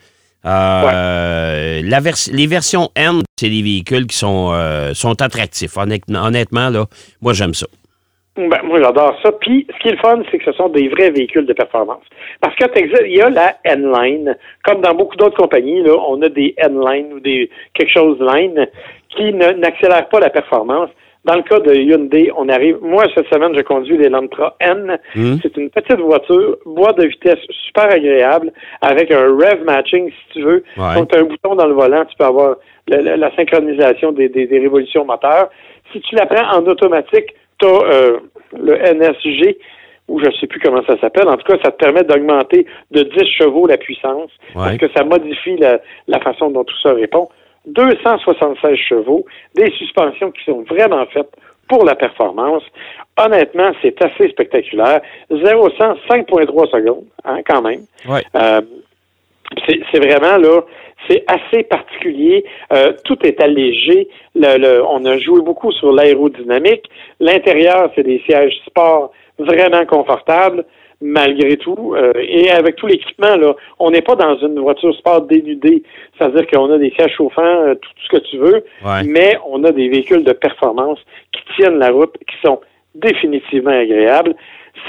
euh, 0.45 1.81
les 1.81 2.47
versions 2.47 2.89
N, 2.95 3.21
c'est 3.39 3.49
des 3.49 3.61
véhicules 3.61 4.07
qui 4.07 4.17
sont, 4.17 4.51
euh, 4.53 4.93
sont 4.93 5.21
attractifs. 5.21 5.77
Honnête- 5.77 6.03
honnêtement, 6.09 6.69
là, 6.69 6.85
moi, 7.21 7.33
j'aime 7.33 7.53
ça. 7.53 7.67
Ben, 8.35 8.49
moi, 8.63 8.81
j'adore 8.81 9.15
ça. 9.21 9.31
Puis, 9.31 9.67
ce 9.71 9.79
qui 9.79 9.89
est 9.89 9.91
le 9.91 9.97
fun, 9.97 10.19
c'est 10.31 10.39
que 10.39 10.45
ce 10.45 10.53
sont 10.53 10.69
des 10.69 10.87
vrais 10.89 11.11
véhicules 11.11 11.45
de 11.45 11.53
performance. 11.53 12.01
Parce 12.41 12.55
que 12.55 12.65
il 13.05 13.15
y 13.15 13.21
a 13.21 13.29
la 13.29 13.57
N-Line. 13.63 14.35
Comme 14.63 14.81
dans 14.81 14.95
beaucoup 14.95 15.15
d'autres 15.15 15.37
compagnies, 15.37 15.83
là, 15.83 15.95
on 16.07 16.19
a 16.23 16.29
des 16.29 16.55
N-Line 16.57 17.13
ou 17.13 17.19
des 17.19 17.49
quelque 17.75 17.91
chose 17.93 18.17
line 18.19 18.67
qui 19.15 19.31
n'accélèrent 19.33 20.09
pas 20.09 20.19
la 20.19 20.31
performance. 20.31 20.89
Dans 21.25 21.35
le 21.35 21.41
cas 21.43 21.59
de 21.61 21.73
Hyundai, 21.73 22.31
on 22.35 22.49
arrive. 22.49 22.77
Moi, 22.81 23.03
cette 23.15 23.27
semaine, 23.33 23.53
je 23.55 23.61
conduis 23.61 23.97
l'Elantra 23.97 24.55
N. 24.59 24.97
Hmm. 25.15 25.35
C'est 25.41 25.55
une 25.55 25.69
petite 25.69 25.99
voiture, 25.99 26.57
boîte 26.65 26.97
de 26.97 27.07
vitesse 27.07 27.39
super 27.67 27.85
agréable, 27.85 28.51
avec 28.81 29.09
un 29.11 29.27
rev 29.27 29.63
matching, 29.63 30.09
si 30.09 30.33
tu 30.33 30.41
veux. 30.43 30.63
Ouais. 30.77 30.95
Donc, 30.95 31.09
tu 31.11 31.17
as 31.17 31.21
un 31.21 31.25
bouton 31.25 31.55
dans 31.55 31.67
le 31.67 31.73
volant, 31.73 32.03
tu 32.05 32.15
peux 32.17 32.25
avoir 32.25 32.57
la, 32.89 33.01
la- 33.01 33.15
la 33.17 33.35
synchronisation 33.37 34.11
des, 34.11 34.27
des- 34.27 34.47
des 34.47 34.59
révolutions 34.59 35.05
moteurs. 35.05 35.49
Si 35.93 36.01
tu 36.01 36.15
la 36.15 36.25
prends 36.25 36.57
en 36.57 36.65
automatique, 36.67 37.33
tu 37.59 37.67
as 37.67 38.19
le 38.59 38.73
NSG 38.93 39.57
ou 40.09 40.19
je 40.19 40.25
ne 40.25 40.31
sais 40.33 40.47
plus 40.47 40.59
comment 40.59 40.83
ça 40.85 40.99
s'appelle. 40.99 41.29
En 41.29 41.37
tout 41.37 41.49
cas, 41.49 41.57
ça 41.63 41.71
te 41.71 41.77
permet 41.77 42.03
d'augmenter 42.03 42.65
de 42.91 43.03
10 43.03 43.25
chevaux 43.37 43.65
la 43.67 43.77
puissance, 43.77 44.29
parce 44.53 44.77
que 44.77 44.87
ça 44.93 45.05
modifie 45.05 45.55
la, 45.55 45.79
la 46.09 46.19
façon 46.19 46.49
dont 46.51 46.65
tout 46.65 46.75
ça 46.83 46.93
répond. 46.93 47.29
276 47.65 48.75
chevaux, 48.77 49.25
des 49.55 49.71
suspensions 49.71 50.31
qui 50.31 50.43
sont 50.43 50.63
vraiment 50.63 51.05
faites 51.07 51.29
pour 51.69 51.85
la 51.85 51.95
performance. 51.95 52.63
Honnêtement, 53.17 53.71
c'est 53.81 54.01
assez 54.03 54.29
spectaculaire. 54.29 55.01
0 55.31 55.69
100, 55.77 55.93
5,3 56.09 56.69
secondes, 56.71 57.05
hein, 57.23 57.39
quand 57.47 57.61
même. 57.61 57.81
Ouais. 58.07 58.21
Euh, 58.35 58.61
c'est 59.67 59.99
vraiment 59.99 60.37
là, 60.37 60.61
c'est 61.07 61.23
assez 61.27 61.63
particulier. 61.63 62.43
Euh, 62.71 62.93
tout 63.05 63.17
est 63.25 63.39
allégé. 63.41 64.07
Le, 64.35 64.57
le- 64.57 64.83
on 64.85 65.05
a 65.05 65.17
joué 65.17 65.41
beaucoup 65.41 65.71
sur 65.71 65.91
l'aérodynamique. 65.93 66.89
L'intérieur, 67.19 67.91
c'est 67.95 68.03
des 68.03 68.19
sièges 68.25 68.55
sport 68.65 69.11
vraiment 69.37 69.85
confortables, 69.85 70.65
malgré 71.03 71.57
tout. 71.57 71.93
Euh, 71.95 72.13
et 72.17 72.49
avec 72.49 72.77
tout 72.77 72.87
l'équipement, 72.87 73.35
là, 73.35 73.53
on 73.79 73.91
n'est 73.91 74.01
pas 74.01 74.15
dans 74.15 74.37
une 74.37 74.59
voiture 74.59 74.93
sport 74.95 75.21
dénudée. 75.21 75.83
C'est-à-dire 76.17 76.47
qu'on 76.47 76.71
a 76.71 76.77
des 76.77 76.91
sièges 76.91 77.13
chauffants, 77.17 77.41
euh, 77.43 77.75
tout, 77.75 77.89
tout 77.89 78.03
ce 78.11 78.17
que 78.17 78.23
tu 78.29 78.37
veux, 78.37 78.63
Ouais. 78.85 79.03
mais 79.05 79.37
on 79.47 79.63
a 79.65 79.71
des 79.71 79.89
véhicules 79.89 80.23
de 80.23 80.31
performance 80.33 80.99
qui 81.31 81.41
tiennent 81.55 81.77
la 81.79 81.89
route, 81.91 82.13
qui 82.29 82.35
sont 82.45 82.59
définitivement 82.95 83.71
agréables. 83.71 84.33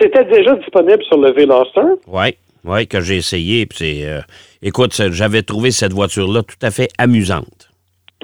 C'était 0.01 0.25
déjà 0.25 0.55
disponible 0.57 1.03
sur 1.05 1.19
le 1.19 1.33
Veloster. 1.33 1.81
Oui, 2.07 2.35
oui, 2.65 2.87
que 2.87 3.01
j'ai 3.01 3.17
essayé. 3.17 3.67
puis 3.67 4.05
euh, 4.05 4.21
écoute, 4.63 4.93
j'avais 5.11 5.43
trouvé 5.43 5.71
cette 5.71 5.93
voiture-là 5.93 6.43
tout 6.43 6.61
à 6.67 6.71
fait 6.71 6.89
amusante. 6.99 7.71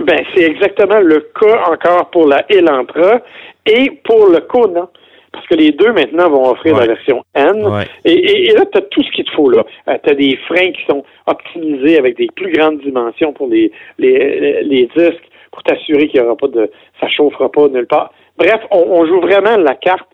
Ben, 0.04 0.18
c'est 0.34 0.44
exactement 0.44 1.00
le 1.00 1.28
cas 1.38 1.62
encore 1.70 2.08
pour 2.10 2.26
la 2.26 2.44
Elantra 2.50 3.20
et 3.66 3.90
pour 4.04 4.28
le 4.28 4.40
Kona. 4.40 4.88
Parce 5.32 5.46
que 5.46 5.54
les 5.54 5.70
deux 5.72 5.92
maintenant 5.92 6.28
vont 6.28 6.50
offrir 6.50 6.74
Ouais. 6.74 6.80
la 6.86 6.94
version 6.94 7.22
N. 7.34 7.64
Ouais. 7.66 7.84
Et, 8.04 8.12
et- 8.12 8.48
et 8.50 8.52
là, 8.52 8.64
tu 8.66 8.78
as 8.78 8.82
tout 8.82 9.02
ce 9.02 9.10
qu'il 9.12 9.24
te 9.24 9.30
faut 9.30 9.48
là. 9.50 9.64
tu 9.86 10.10
as 10.10 10.14
des 10.14 10.36
freins 10.48 10.72
qui 10.72 10.82
sont 10.88 11.04
optimisés 11.26 11.98
avec 11.98 12.16
des 12.16 12.26
plus 12.34 12.50
grandes 12.52 12.80
dimensions 12.80 13.32
pour 13.32 13.48
les, 13.48 13.70
les, 13.98 14.62
les 14.62 14.86
disques 14.96 15.24
pour 15.52 15.62
t'assurer 15.62 16.08
qu'il 16.08 16.20
y 16.20 16.22
aura 16.24 16.36
pas 16.36 16.48
de. 16.48 16.70
ça 17.00 17.08
chauffera 17.08 17.50
pas 17.50 17.68
nulle 17.68 17.86
part. 17.86 18.12
Bref, 18.38 18.60
on, 18.70 18.78
on 18.88 19.06
joue 19.06 19.20
vraiment 19.20 19.56
la 19.56 19.74
carte. 19.74 20.08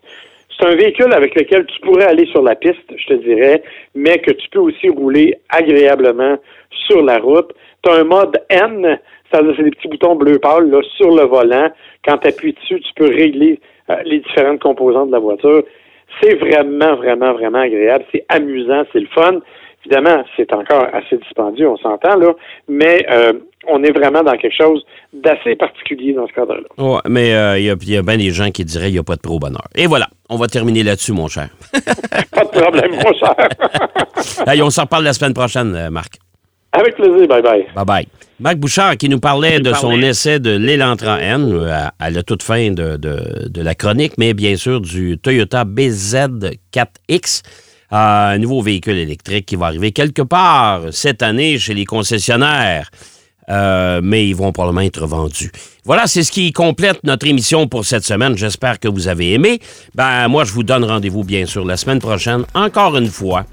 C'est 0.59 0.65
un 0.67 0.75
véhicule 0.75 1.13
avec 1.13 1.35
lequel 1.35 1.65
tu 1.67 1.79
pourrais 1.81 2.05
aller 2.05 2.25
sur 2.27 2.41
la 2.41 2.55
piste, 2.55 2.81
je 2.95 3.05
te 3.05 3.13
dirais, 3.13 3.61
mais 3.93 4.17
que 4.17 4.31
tu 4.31 4.49
peux 4.49 4.59
aussi 4.59 4.89
rouler 4.89 5.35
agréablement 5.49 6.37
sur 6.87 7.03
la 7.03 7.19
route. 7.19 7.51
Tu 7.83 7.91
as 7.91 7.95
un 7.95 8.03
mode 8.03 8.41
N, 8.49 8.99
c'est-à-dire 9.31 9.53
c'est 9.55 9.63
des 9.63 9.69
petits 9.71 9.87
boutons 9.87 10.15
bleu 10.15 10.39
pâle 10.39 10.69
là, 10.71 10.81
sur 10.95 11.11
le 11.15 11.23
volant. 11.25 11.69
Quand 12.05 12.17
tu 12.17 12.27
appuies 12.29 12.53
dessus, 12.53 12.79
tu 12.81 12.93
peux 12.95 13.05
régler 13.13 13.59
euh, 13.89 13.95
les 14.05 14.19
différentes 14.19 14.59
composantes 14.59 15.07
de 15.07 15.13
la 15.13 15.19
voiture. 15.19 15.63
C'est 16.21 16.35
vraiment, 16.35 16.95
vraiment, 16.95 17.33
vraiment 17.33 17.59
agréable. 17.59 18.05
C'est 18.11 18.25
amusant, 18.29 18.83
c'est 18.91 18.99
le 18.99 19.07
fun. 19.07 19.39
Évidemment, 19.85 20.23
c'est 20.35 20.51
encore 20.53 20.87
assez 20.93 21.17
dispendieux, 21.17 21.69
on 21.69 21.77
s'entend, 21.77 22.17
là, 22.17 22.33
mais 22.67 23.05
euh, 23.09 23.33
on 23.67 23.83
est 23.83 23.91
vraiment 23.91 24.21
dans 24.21 24.35
quelque 24.35 24.55
chose 24.57 24.83
d'assez 25.13 25.55
particulier 25.55 26.13
dans 26.13 26.27
ce 26.27 26.33
cadre-là. 26.33 26.67
Ouais, 26.77 26.99
mais 27.07 27.33
euh, 27.33 27.57
il 27.57 27.65
y 27.65 27.69
a, 27.69 27.75
il 27.79 27.91
y 27.91 27.97
a 27.97 28.01
bien 28.01 28.17
des 28.17 28.31
gens 28.31 28.49
qui 28.51 28.65
diraient 28.65 28.85
qu'il 28.85 28.93
n'y 28.93 28.99
a 28.99 29.03
pas 29.03 29.15
de 29.15 29.21
pro 29.21 29.39
bonheur. 29.39 29.63
Et 29.75 29.87
voilà, 29.87 30.07
on 30.29 30.35
va 30.35 30.47
terminer 30.47 30.83
là-dessus, 30.83 31.13
mon 31.13 31.27
cher. 31.27 31.49
Pas 32.33 32.43
de 32.43 32.49
problème, 32.49 32.91
mon 32.91 33.13
cher. 33.13 33.35
Hey, 34.47 34.61
on 34.61 34.69
s'en 34.69 34.83
reparle 34.83 35.03
la 35.03 35.13
semaine 35.13 35.33
prochaine, 35.33 35.73
euh, 35.75 35.89
Marc. 35.89 36.15
Avec 36.73 36.95
plaisir, 36.95 37.27
bye-bye. 37.27 37.67
Bye-bye. 37.75 38.26
Marc 38.39 38.57
Bouchard 38.57 38.97
qui 38.97 39.09
nous 39.09 39.19
parlait 39.19 39.59
de 39.59 39.73
son 39.73 39.91
essai 39.99 40.39
de 40.39 40.51
l'Elantra 40.51 41.19
N 41.21 41.51
euh, 41.51 41.71
à, 41.73 41.93
à 41.99 42.09
la 42.11 42.21
toute 42.21 42.43
fin 42.43 42.69
de, 42.71 42.95
de- 42.97 43.47
de 43.49 43.61
la 43.61 43.73
chronique, 43.73 44.13
mais 44.19 44.33
bien 44.35 44.55
sûr 44.55 44.79
du 44.79 45.17
Toyota 45.17 45.65
BZ4X, 45.65 47.41
euh, 47.93 47.95
un 47.95 48.37
nouveau 48.37 48.61
véhicule 48.61 48.97
électrique 48.97 49.47
qui 49.47 49.55
va 49.55 49.67
arriver 49.67 49.91
quelque 49.91 50.21
part 50.21 50.81
cette 50.91 51.23
année 51.23 51.57
chez 51.57 51.73
les 51.73 51.85
concessionnaires. 51.85 52.91
Euh, 53.49 54.01
mais 54.03 54.27
ils 54.27 54.35
vont 54.35 54.51
probablement 54.51 54.81
être 54.81 55.07
vendus. 55.07 55.53
Voilà, 55.85 56.05
c'est 56.05 56.21
ce 56.23 56.33
qui 56.33 56.51
complète 56.51 56.99
notre 57.05 57.25
émission 57.27 57.65
pour 57.65 57.85
cette 57.85 58.03
semaine. 58.03 58.37
J'espère 58.37 58.77
que 58.77 58.89
vous 58.89 59.07
avez 59.07 59.31
aimé. 59.31 59.61
Ben, 59.95 60.27
moi, 60.27 60.43
je 60.43 60.51
vous 60.51 60.63
donne 60.63 60.83
rendez-vous, 60.83 61.23
bien 61.23 61.45
sûr, 61.45 61.63
la 61.63 61.77
semaine 61.77 61.99
prochaine, 61.99 62.43
encore 62.53 62.97
une 62.97 63.07
fois, 63.07 63.45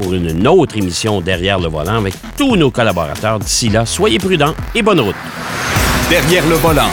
pour 0.00 0.14
une 0.14 0.48
autre 0.48 0.76
émission 0.78 1.20
Derrière 1.20 1.58
le 1.58 1.68
volant 1.68 1.98
avec 1.98 2.14
tous 2.36 2.56
nos 2.56 2.70
collaborateurs. 2.70 3.38
D'ici 3.38 3.68
là, 3.68 3.84
soyez 3.84 4.18
prudents 4.18 4.54
et 4.74 4.82
bonne 4.82 5.00
route. 5.00 5.16
Derrière 6.08 6.46
le 6.48 6.54
volant. 6.56 6.88